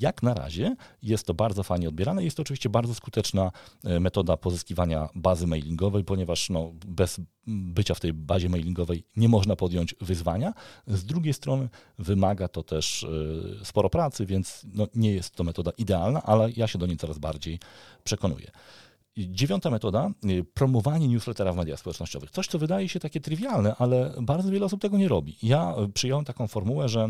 Jak 0.01 0.23
na 0.23 0.35
razie 0.35 0.77
jest 1.03 1.27
to 1.27 1.35
bardzo 1.35 1.63
fajnie 1.63 1.89
odbierane. 1.89 2.25
Jest 2.25 2.37
to 2.37 2.43
oczywiście 2.43 2.69
bardzo 2.69 2.95
skuteczna 2.95 3.51
y, 3.87 4.01
metoda 4.01 4.37
pozyskiwania 4.37 5.09
bazy 5.15 5.47
mailingowej, 5.47 6.05
ponieważ 6.05 6.51
no, 6.51 6.73
bez 6.87 7.21
bycia 7.47 7.95
w 7.95 8.01
tej 8.01 8.13
bazie 8.13 8.49
mailingowej 8.49 9.05
nie 9.17 9.29
można 9.29 9.57
podjąć 9.57 9.95
wyzwania. 10.01 10.55
Z 10.87 11.05
drugiej 11.05 11.35
strony 11.35 11.69
wymaga 11.99 12.49
to 12.49 12.63
też 12.63 13.03
y, 13.03 13.65
sporo 13.65 13.91
pracy, 13.91 14.27
więc 14.27 14.67
no 14.75 14.87
nie 14.95 15.13
jest 15.13 15.35
to 15.35 15.45
metoda 15.45 15.71
idealna, 15.79 16.23
ale 16.23 16.51
ja 16.57 16.67
się 16.67 16.79
do 16.79 16.87
niej 16.87 16.97
coraz 16.97 17.19
bardziej 17.19 17.59
przekonuję. 18.05 18.51
Dziewiąta 19.17 19.71
metoda, 19.71 20.11
promowanie 20.55 21.09
newslettera 21.09 21.53
w 21.53 21.57
mediach 21.57 21.79
społecznościowych. 21.79 22.31
Coś, 22.31 22.47
co 22.47 22.59
wydaje 22.59 22.89
się 22.89 23.01
takie 23.01 23.21
trywialne, 23.21 23.75
ale 23.77 24.15
bardzo 24.23 24.51
wiele 24.51 24.67
osób 24.67 24.81
tego 24.81 24.99
nie 24.99 25.09
robi. 25.09 25.37
Ja 25.43 25.75
przyjąłem 25.95 26.25
taką 26.25 26.47
formułę, 26.47 26.89
że 26.89 27.09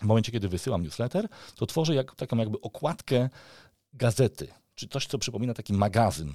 w 0.00 0.04
momencie, 0.04 0.32
kiedy 0.32 0.48
wysyłam 0.48 0.82
newsletter, 0.82 1.28
to 1.54 1.66
tworzę 1.66 1.94
jak, 1.94 2.14
taką 2.14 2.36
jakby 2.36 2.60
okładkę 2.60 3.28
gazety, 3.92 4.48
czy 4.74 4.88
coś, 4.88 5.06
co 5.06 5.18
przypomina 5.18 5.54
taki 5.54 5.72
magazyn 5.72 6.32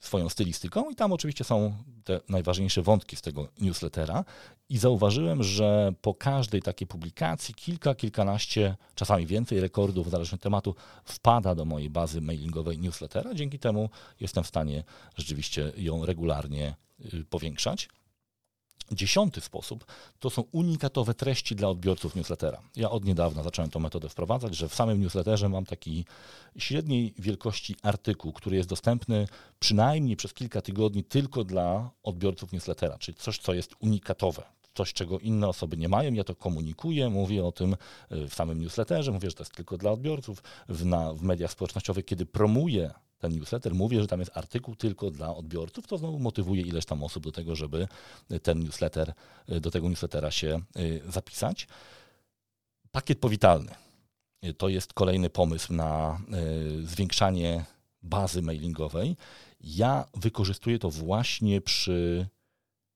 swoją 0.00 0.28
stylistyką 0.28 0.90
i 0.90 0.94
tam 0.94 1.12
oczywiście 1.12 1.44
są 1.44 1.74
te 2.04 2.20
najważniejsze 2.28 2.82
wątki 2.82 3.16
z 3.16 3.22
tego 3.22 3.48
newslettera 3.60 4.24
i 4.68 4.78
zauważyłem, 4.78 5.42
że 5.42 5.92
po 6.02 6.14
każdej 6.14 6.62
takiej 6.62 6.86
publikacji 6.86 7.54
kilka, 7.54 7.94
kilkanaście, 7.94 8.76
czasami 8.94 9.26
więcej 9.26 9.60
rekordów, 9.60 10.10
zależnie 10.10 10.36
od 10.36 10.42
tematu, 10.42 10.74
wpada 11.04 11.54
do 11.54 11.64
mojej 11.64 11.90
bazy 11.90 12.20
mailingowej 12.20 12.78
newslettera. 12.78 13.34
Dzięki 13.34 13.58
temu 13.58 13.90
jestem 14.20 14.44
w 14.44 14.46
stanie 14.46 14.84
rzeczywiście 15.16 15.72
ją 15.76 16.06
regularnie 16.06 16.74
y, 17.14 17.24
powiększać. 17.24 17.88
Dziesiąty 18.92 19.40
sposób 19.40 19.84
to 20.18 20.30
są 20.30 20.42
unikatowe 20.52 21.14
treści 21.14 21.56
dla 21.56 21.68
odbiorców 21.68 22.14
newslettera. 22.14 22.60
Ja 22.76 22.90
od 22.90 23.04
niedawna 23.04 23.42
zacząłem 23.42 23.70
tę 23.70 23.78
metodę 23.78 24.08
wprowadzać, 24.08 24.56
że 24.56 24.68
w 24.68 24.74
samym 24.74 25.00
newsletterze 25.00 25.48
mam 25.48 25.66
taki 25.66 26.04
średniej 26.58 27.14
wielkości 27.18 27.76
artykuł, 27.82 28.32
który 28.32 28.56
jest 28.56 28.68
dostępny 28.68 29.28
przynajmniej 29.58 30.16
przez 30.16 30.34
kilka 30.34 30.62
tygodni 30.62 31.04
tylko 31.04 31.44
dla 31.44 31.90
odbiorców 32.02 32.52
newslettera, 32.52 32.98
czyli 32.98 33.18
coś, 33.18 33.38
co 33.38 33.54
jest 33.54 33.74
unikatowe. 33.80 34.42
Coś, 34.74 34.92
czego 34.92 35.18
inne 35.18 35.48
osoby 35.48 35.76
nie 35.76 35.88
mają, 35.88 36.12
ja 36.12 36.24
to 36.24 36.34
komunikuję, 36.34 37.10
mówię 37.10 37.44
o 37.44 37.52
tym 37.52 37.76
y, 38.12 38.28
w 38.28 38.34
samym 38.34 38.60
newsletterze, 38.60 39.12
mówię, 39.12 39.30
że 39.30 39.36
to 39.36 39.42
jest 39.42 39.54
tylko 39.54 39.78
dla 39.78 39.90
odbiorców. 39.90 40.42
W, 40.68 40.84
na, 40.84 41.12
w 41.12 41.22
mediach 41.22 41.52
społecznościowych, 41.52 42.04
kiedy 42.04 42.26
promuję 42.26 42.90
ten 43.20 43.32
newsletter, 43.32 43.74
mówię, 43.74 44.00
że 44.00 44.06
tam 44.06 44.20
jest 44.20 44.36
artykuł 44.36 44.76
tylko 44.76 45.10
dla 45.10 45.36
odbiorców, 45.36 45.86
to 45.86 45.98
znowu 45.98 46.18
motywuje 46.18 46.62
ileś 46.62 46.84
tam 46.84 47.02
osób 47.02 47.24
do 47.24 47.32
tego, 47.32 47.56
żeby 47.56 47.88
ten 48.42 48.58
newsletter, 48.60 49.12
do 49.60 49.70
tego 49.70 49.88
newslettera 49.88 50.30
się 50.30 50.60
y, 50.76 51.02
zapisać. 51.08 51.68
Pakiet 52.90 53.18
powitalny. 53.18 53.74
To 54.58 54.68
jest 54.68 54.92
kolejny 54.92 55.30
pomysł 55.30 55.72
na 55.72 56.20
y, 56.80 56.86
zwiększanie 56.86 57.64
bazy 58.02 58.42
mailingowej. 58.42 59.16
Ja 59.60 60.04
wykorzystuję 60.14 60.78
to 60.78 60.90
właśnie 60.90 61.60
przy 61.60 62.26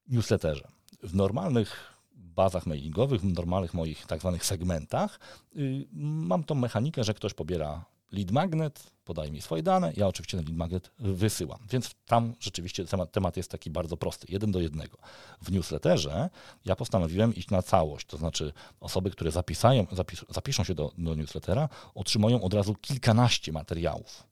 newsletterze. 0.08 0.68
W 1.02 1.14
normalnych 1.14 1.94
bazach 2.14 2.66
mailingowych, 2.66 3.20
w 3.20 3.24
normalnych 3.24 3.74
moich 3.74 4.06
tak 4.06 4.20
zwanych 4.20 4.44
segmentach 4.44 5.20
y, 5.56 5.86
mam 5.92 6.44
tą 6.44 6.54
mechanikę, 6.54 7.04
że 7.04 7.14
ktoś 7.14 7.34
pobiera 7.34 7.84
lead 8.12 8.30
magnet, 8.30 8.93
podaje 9.04 9.32
mi 9.32 9.42
swoje 9.42 9.62
dane, 9.62 9.92
ja 9.96 10.08
oczywiście 10.08 10.36
ten 10.36 10.46
lead 10.46 10.56
magnet 10.58 10.90
wysyłam. 10.98 11.58
Więc 11.70 11.94
tam 12.06 12.34
rzeczywiście 12.40 12.84
temat, 12.84 13.12
temat 13.12 13.36
jest 13.36 13.50
taki 13.50 13.70
bardzo 13.70 13.96
prosty, 13.96 14.26
jeden 14.28 14.52
do 14.52 14.60
jednego. 14.60 14.98
W 15.42 15.52
newsletterze 15.52 16.30
ja 16.64 16.76
postanowiłem 16.76 17.34
iść 17.34 17.50
na 17.50 17.62
całość, 17.62 18.06
to 18.06 18.16
znaczy 18.16 18.52
osoby, 18.80 19.10
które 19.10 19.30
zapisają, 19.30 19.86
zapis, 19.92 20.24
zapiszą 20.28 20.64
się 20.64 20.74
do, 20.74 20.92
do 20.98 21.14
newslettera, 21.14 21.68
otrzymają 21.94 22.42
od 22.42 22.54
razu 22.54 22.74
kilkanaście 22.74 23.52
materiałów, 23.52 24.26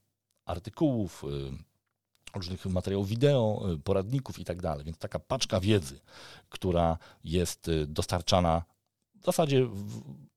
artykułów, 0.45 1.23
y, 1.23 1.73
różnych 2.35 2.65
materiałów 2.65 3.07
wideo, 3.07 3.65
y, 3.73 3.79
poradników 3.79 4.39
i 4.39 4.45
tak 4.45 4.61
dalej. 4.61 4.85
Więc 4.85 4.97
taka 4.97 5.19
paczka 5.19 5.59
wiedzy, 5.59 5.99
która 6.49 6.97
jest 7.23 7.67
y, 7.67 7.87
dostarczana 7.87 8.63
w 9.21 9.25
zasadzie 9.25 9.67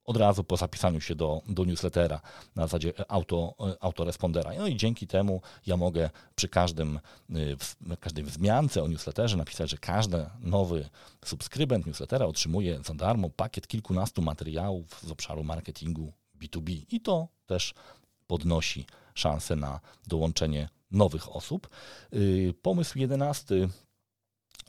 od 0.06 0.16
razu 0.16 0.44
po 0.44 0.56
zapisaniu 0.56 1.00
się 1.00 1.14
do, 1.14 1.42
do 1.48 1.64
newslettera 1.64 2.20
na 2.56 2.62
zasadzie 2.62 2.92
auto, 3.10 3.54
autorespondera. 3.80 4.50
No 4.58 4.66
i 4.66 4.76
dzięki 4.76 5.06
temu 5.06 5.40
ja 5.66 5.76
mogę 5.76 6.10
przy 6.34 6.48
każdym, 6.48 7.00
w 7.58 7.96
każdej 8.00 8.24
wzmiance 8.24 8.82
o 8.82 8.88
newsletterze 8.88 9.36
napisać, 9.36 9.70
że 9.70 9.76
każdy 9.78 10.26
nowy 10.40 10.88
subskrybent 11.24 11.86
newslettera 11.86 12.26
otrzymuje 12.26 12.80
za 12.84 12.94
darmo 12.94 13.30
pakiet 13.30 13.66
kilkunastu 13.66 14.22
materiałów 14.22 15.00
z 15.00 15.10
obszaru 15.10 15.44
marketingu 15.44 16.12
B2B. 16.40 16.84
I 16.90 17.00
to 17.00 17.28
też 17.46 17.74
podnosi 18.26 18.86
szansę 19.14 19.56
na 19.56 19.80
dołączenie 20.06 20.68
nowych 20.90 21.36
osób. 21.36 21.68
Y, 22.14 22.54
pomysł 22.62 22.98
jedenasty. 22.98 23.68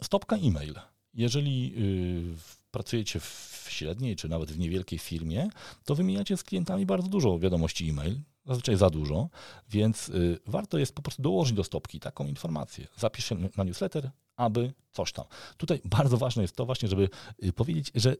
Stopka 0.01 0.35
e-mail. 0.35 0.75
Jeżeli 1.13 1.73
y, 1.77 2.56
pracujecie 2.71 3.19
w 3.19 3.65
średniej 3.69 4.15
czy 4.15 4.29
nawet 4.29 4.51
w 4.51 4.59
niewielkiej 4.59 4.99
firmie, 4.99 5.49
to 5.85 5.95
wymieniacie 5.95 6.37
z 6.37 6.43
klientami 6.43 6.85
bardzo 6.85 7.07
dużo 7.07 7.39
wiadomości 7.39 7.89
e-mail, 7.89 8.19
zazwyczaj 8.45 8.77
za 8.77 8.89
dużo, 8.89 9.29
więc 9.69 10.09
y, 10.09 10.39
warto 10.45 10.77
jest 10.77 10.95
po 10.95 11.01
prostu 11.01 11.21
dołożyć 11.21 11.55
do 11.55 11.63
stopki 11.63 11.99
taką 11.99 12.27
informację. 12.27 12.87
Zapisz 12.97 13.25
się 13.25 13.35
na 13.57 13.63
newsletter, 13.63 14.11
aby 14.35 14.73
coś 14.91 15.11
tam. 15.11 15.25
Tutaj 15.57 15.81
bardzo 15.97 16.17
ważne 16.17 16.41
jest 16.41 16.55
to 16.55 16.65
właśnie, 16.65 16.89
żeby 16.89 17.09
y, 17.43 17.53
powiedzieć, 17.53 17.91
że 17.95 18.15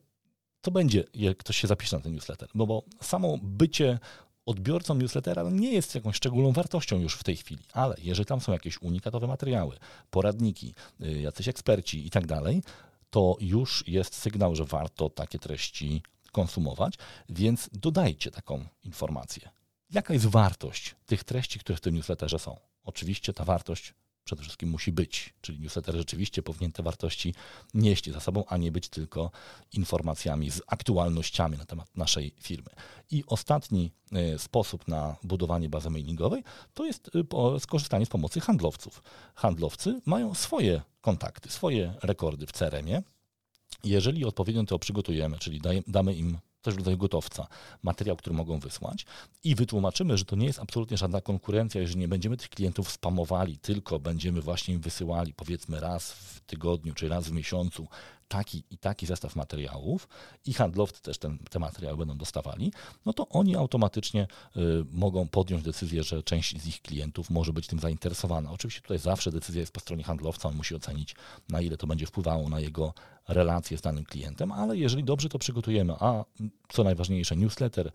co 0.62 0.72
będzie, 0.72 1.04
jak 1.14 1.38
ktoś 1.38 1.58
się 1.58 1.68
zapisze 1.68 1.98
na 1.98 2.04
ten 2.04 2.14
newsletter, 2.14 2.50
bo, 2.56 2.68
bo 2.68 2.84
samo 3.02 3.38
bycie 3.42 4.00
odbiorcą 4.46 4.96
newslettera 4.96 5.44
nie 5.52 5.74
jest 5.74 5.96
jakąś 5.96 6.16
szczególną 6.16 6.52
wartością 6.52 7.00
już 7.00 7.16
w 7.16 7.24
tej 7.24 7.36
chwili, 7.36 7.64
ale 7.74 7.96
jeżeli 8.04 8.26
tam 8.26 8.42
są 8.42 8.52
jakieś 8.52 8.82
unikatowe 8.82 9.28
materiały, 9.28 9.78
poradniki, 10.10 10.74
y, 11.02 11.22
jacyś 11.22 11.48
eksperci 11.48 12.08
i 12.08 12.10
tak 12.10 12.28
dalej, 12.28 12.64
to 13.18 13.36
już 13.40 13.84
jest 13.88 14.16
sygnał, 14.16 14.56
że 14.56 14.66
warto 14.66 15.10
takie 15.10 15.40
treści 15.40 16.02
konsumować, 16.32 16.94
więc 17.30 17.70
dodajcie 17.74 18.32
taką 18.32 18.66
informację. 18.84 19.50
Jaka 19.90 20.14
jest 20.14 20.26
wartość 20.26 20.96
tych 21.06 21.24
treści, 21.24 21.60
które 21.60 21.78
w 21.78 21.82
tym 21.82 21.96
newsletterze 21.96 22.40
są? 22.40 22.60
Oczywiście 22.84 23.34
ta 23.34 23.44
wartość 23.46 23.94
przede 24.28 24.42
wszystkim 24.42 24.70
musi 24.70 24.92
być, 24.92 25.34
czyli 25.42 25.60
newsletter 25.60 25.96
rzeczywiście 25.96 26.44
powinien 26.44 26.72
te 26.72 26.84
wartości 26.84 27.34
nieść 27.74 28.12
za 28.12 28.20
sobą, 28.20 28.44
a 28.48 28.58
nie 28.58 28.72
być 28.72 28.90
tylko 28.90 29.32
informacjami 29.74 30.52
z 30.52 30.62
aktualnościami 30.68 31.58
na 31.58 31.66
temat 31.66 31.98
naszej 31.98 32.34
firmy. 32.42 32.70
I 33.12 33.24
ostatni 33.28 33.92
e, 34.12 34.40
sposób 34.40 34.88
na 34.88 35.16
budowanie 35.24 35.70
bazy 35.70 35.90
mailingowej 35.90 36.44
to 36.74 36.86
jest 36.86 37.12
e, 37.56 37.60
skorzystanie 37.60 38.06
z 38.06 38.10
pomocy 38.10 38.40
handlowców. 38.40 39.04
Handlowcy 39.36 40.02
mają 40.06 40.34
swoje 40.34 40.82
kontakty, 41.02 41.50
swoje 41.50 41.94
rekordy 42.04 42.48
w 42.48 42.52
CRM-ie. 42.52 43.04
Jeżeli 43.84 44.26
odpowiednio 44.26 44.64
to 44.64 44.80
przygotujemy, 44.80 45.40
czyli 45.40 45.62
damy 45.88 46.14
im 46.14 46.38
coś 46.68 46.76
w 46.76 46.78
rodzaju 46.78 46.98
gotowca, 46.98 47.48
materiał, 47.84 48.16
który 48.16 48.36
mogą 48.36 48.60
wysłać. 48.60 49.06
I 49.44 49.56
wytłumaczymy, 49.56 50.18
że 50.18 50.26
to 50.26 50.36
nie 50.36 50.48
jest 50.48 50.60
absolutnie 50.60 50.98
żadna 50.98 51.22
konkurencja, 51.22 51.82
jeżeli 51.82 52.00
nie 52.00 52.08
będziemy 52.08 52.38
tych 52.38 52.50
klientów 52.50 52.92
spamowali, 52.92 53.58
tylko 53.58 54.00
będziemy 54.00 54.42
właśnie 54.42 54.74
im 54.74 54.82
wysyłali 54.82 55.34
powiedzmy 55.34 55.80
raz 55.80 56.12
w 56.12 56.40
tygodniu 56.40 56.94
czy 56.94 57.10
raz 57.10 57.30
w 57.30 57.32
miesiącu 57.32 57.88
taki 58.28 58.64
i 58.72 58.78
taki 58.78 59.06
zestaw 59.06 59.36
materiałów 59.36 60.08
i 60.46 60.54
handlowcy 60.54 61.02
też 61.02 61.18
ten, 61.18 61.38
te 61.38 61.60
materiały 61.60 61.98
będą 61.98 62.18
dostawali, 62.18 62.74
no 63.06 63.14
to 63.14 63.30
oni 63.30 63.56
automatycznie 63.56 64.28
y, 64.58 64.60
mogą 64.92 65.28
podjąć 65.28 65.64
decyzję, 65.64 66.04
że 66.04 66.24
część 66.24 66.62
z 66.62 66.68
ich 66.68 66.82
klientów 66.82 67.30
może 67.30 67.54
być 67.54 67.68
tym 67.68 67.80
zainteresowana. 67.80 68.52
Oczywiście 68.52 68.82
tutaj 68.82 69.00
zawsze 69.00 69.32
decyzja 69.32 69.60
jest 69.60 69.72
po 69.72 69.80
stronie 69.80 70.04
handlowca, 70.04 70.50
on 70.50 70.56
musi 70.56 70.76
ocenić, 70.76 71.16
na 71.50 71.62
ile 71.62 71.78
to 71.78 71.88
będzie 71.88 72.06
wpływało 72.06 72.50
na 72.50 72.60
jego 72.60 72.94
relacje 73.28 73.78
z 73.78 73.82
danym 73.82 74.06
klientem, 74.06 74.52
ale 74.52 74.78
jeżeli 74.78 75.04
dobrze 75.04 75.30
to 75.30 75.40
przygotujemy, 75.40 75.94
a 76.00 76.26
co 76.70 76.84
najważniejsze, 76.84 77.36
newsletter 77.36 77.92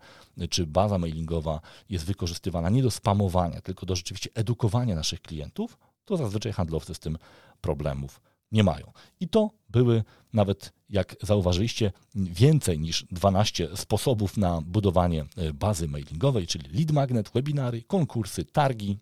czy 0.49 0.67
baza 0.67 0.97
mailingowa 0.97 1.61
jest 1.89 2.05
wykorzystywana 2.05 2.69
nie 2.69 2.83
do 2.83 2.91
spamowania, 2.91 3.61
tylko 3.61 3.85
do 3.85 3.95
rzeczywiście 3.95 4.29
edukowania 4.35 4.95
naszych 4.95 5.21
klientów, 5.21 5.77
to 6.05 6.17
zazwyczaj 6.17 6.51
handlowcy 6.51 6.93
z 6.93 6.99
tym 6.99 7.17
problemów 7.61 8.32
nie 8.53 8.63
mają. 8.63 8.91
I 9.19 9.27
to 9.27 9.49
były 9.69 10.03
nawet, 10.33 10.73
jak 10.89 11.15
zauważyliście, 11.21 11.91
więcej 12.15 12.79
niż 12.79 13.05
12 13.11 13.69
sposobów 13.75 14.37
na 14.37 14.61
budowanie 14.61 15.25
e, 15.37 15.53
bazy 15.53 15.87
mailingowej, 15.87 16.47
czyli 16.47 16.69
lead 16.77 16.91
magnet, 16.91 17.29
webinary, 17.33 17.83
konkursy, 17.83 18.45
targi, 18.45 18.97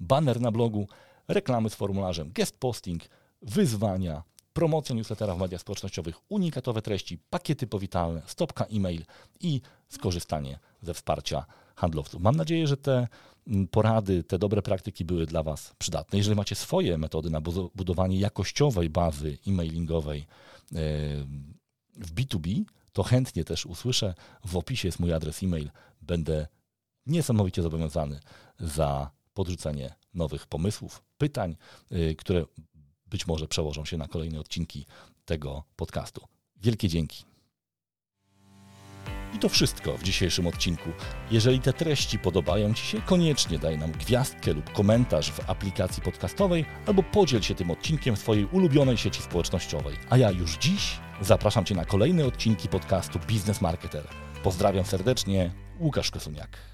banner 0.00 0.40
na 0.40 0.50
blogu, 0.50 0.88
reklamy 1.28 1.70
z 1.70 1.74
formularzem, 1.74 2.32
guest 2.32 2.56
posting, 2.58 3.02
wyzwania, 3.42 4.22
promocja 4.52 4.94
newslettera 4.94 5.34
w 5.34 5.38
mediach 5.38 5.60
społecznościowych, 5.60 6.16
unikatowe 6.28 6.82
treści, 6.82 7.18
pakiety 7.30 7.66
powitalne, 7.66 8.22
stopka 8.26 8.64
e-mail 8.64 9.04
i 9.40 9.60
skorzystanie 9.88 10.58
ze 10.82 10.94
wsparcia 10.94 11.46
handlowców. 11.78 12.22
Mam 12.22 12.36
nadzieję, 12.36 12.66
że 12.66 12.76
te 12.76 13.08
mm, 13.46 13.68
porady, 13.68 14.24
te 14.24 14.38
dobre 14.38 14.62
praktyki 14.62 15.04
były 15.04 15.26
dla 15.26 15.42
Was 15.42 15.74
przydatne. 15.78 16.18
Jeżeli 16.18 16.36
macie 16.36 16.54
swoje 16.54 16.98
metody 16.98 17.30
na 17.30 17.40
budowanie 17.74 18.18
jakościowej 18.18 18.90
bazy 18.90 19.38
e-mailingowej 19.46 20.26
w 21.96 22.14
B2B, 22.14 22.64
to 22.92 23.02
chętnie 23.02 23.44
też 23.44 23.66
usłyszę. 23.66 24.14
W 24.44 24.56
opisie 24.56 24.88
jest 24.88 25.00
mój 25.00 25.12
adres 25.12 25.42
e-mail. 25.42 25.70
Będę 26.02 26.46
niesamowicie 27.06 27.62
zobowiązany 27.62 28.20
za 28.60 29.10
podrzucenie 29.34 29.94
nowych 30.14 30.46
pomysłów, 30.46 31.02
pytań, 31.18 31.56
e, 31.90 32.14
które 32.14 32.44
być 33.06 33.26
może 33.26 33.48
przełożą 33.48 33.84
się 33.84 33.98
na 33.98 34.08
kolejne 34.08 34.40
odcinki 34.40 34.86
tego 35.24 35.64
podcastu. 35.76 36.26
Wielkie 36.56 36.88
dzięki. 36.88 37.24
I 39.34 39.38
to 39.38 39.48
wszystko 39.48 39.96
w 39.96 40.02
dzisiejszym 40.02 40.46
odcinku. 40.46 40.90
Jeżeli 41.30 41.60
te 41.60 41.72
treści 41.72 42.18
podobają 42.18 42.74
Ci 42.74 42.86
się, 42.86 43.02
koniecznie 43.02 43.58
daj 43.58 43.78
nam 43.78 43.92
gwiazdkę 43.92 44.52
lub 44.52 44.72
komentarz 44.72 45.32
w 45.32 45.50
aplikacji 45.50 46.02
podcastowej 46.02 46.64
albo 46.86 47.02
podziel 47.02 47.42
się 47.42 47.54
tym 47.54 47.70
odcinkiem 47.70 48.16
w 48.16 48.18
swojej 48.18 48.44
ulubionej 48.44 48.96
sieci 48.96 49.22
społecznościowej. 49.22 49.96
A 50.10 50.16
ja 50.16 50.30
już 50.30 50.56
dziś 50.56 50.98
zapraszam 51.20 51.64
Cię 51.64 51.74
na 51.74 51.84
kolejne 51.84 52.26
odcinki 52.26 52.68
podcastu 52.68 53.18
Biznes 53.26 53.60
Marketer. 53.60 54.04
Pozdrawiam 54.42 54.84
serdecznie, 54.84 55.50
Łukasz 55.80 56.10
Kosuniak. 56.10 56.67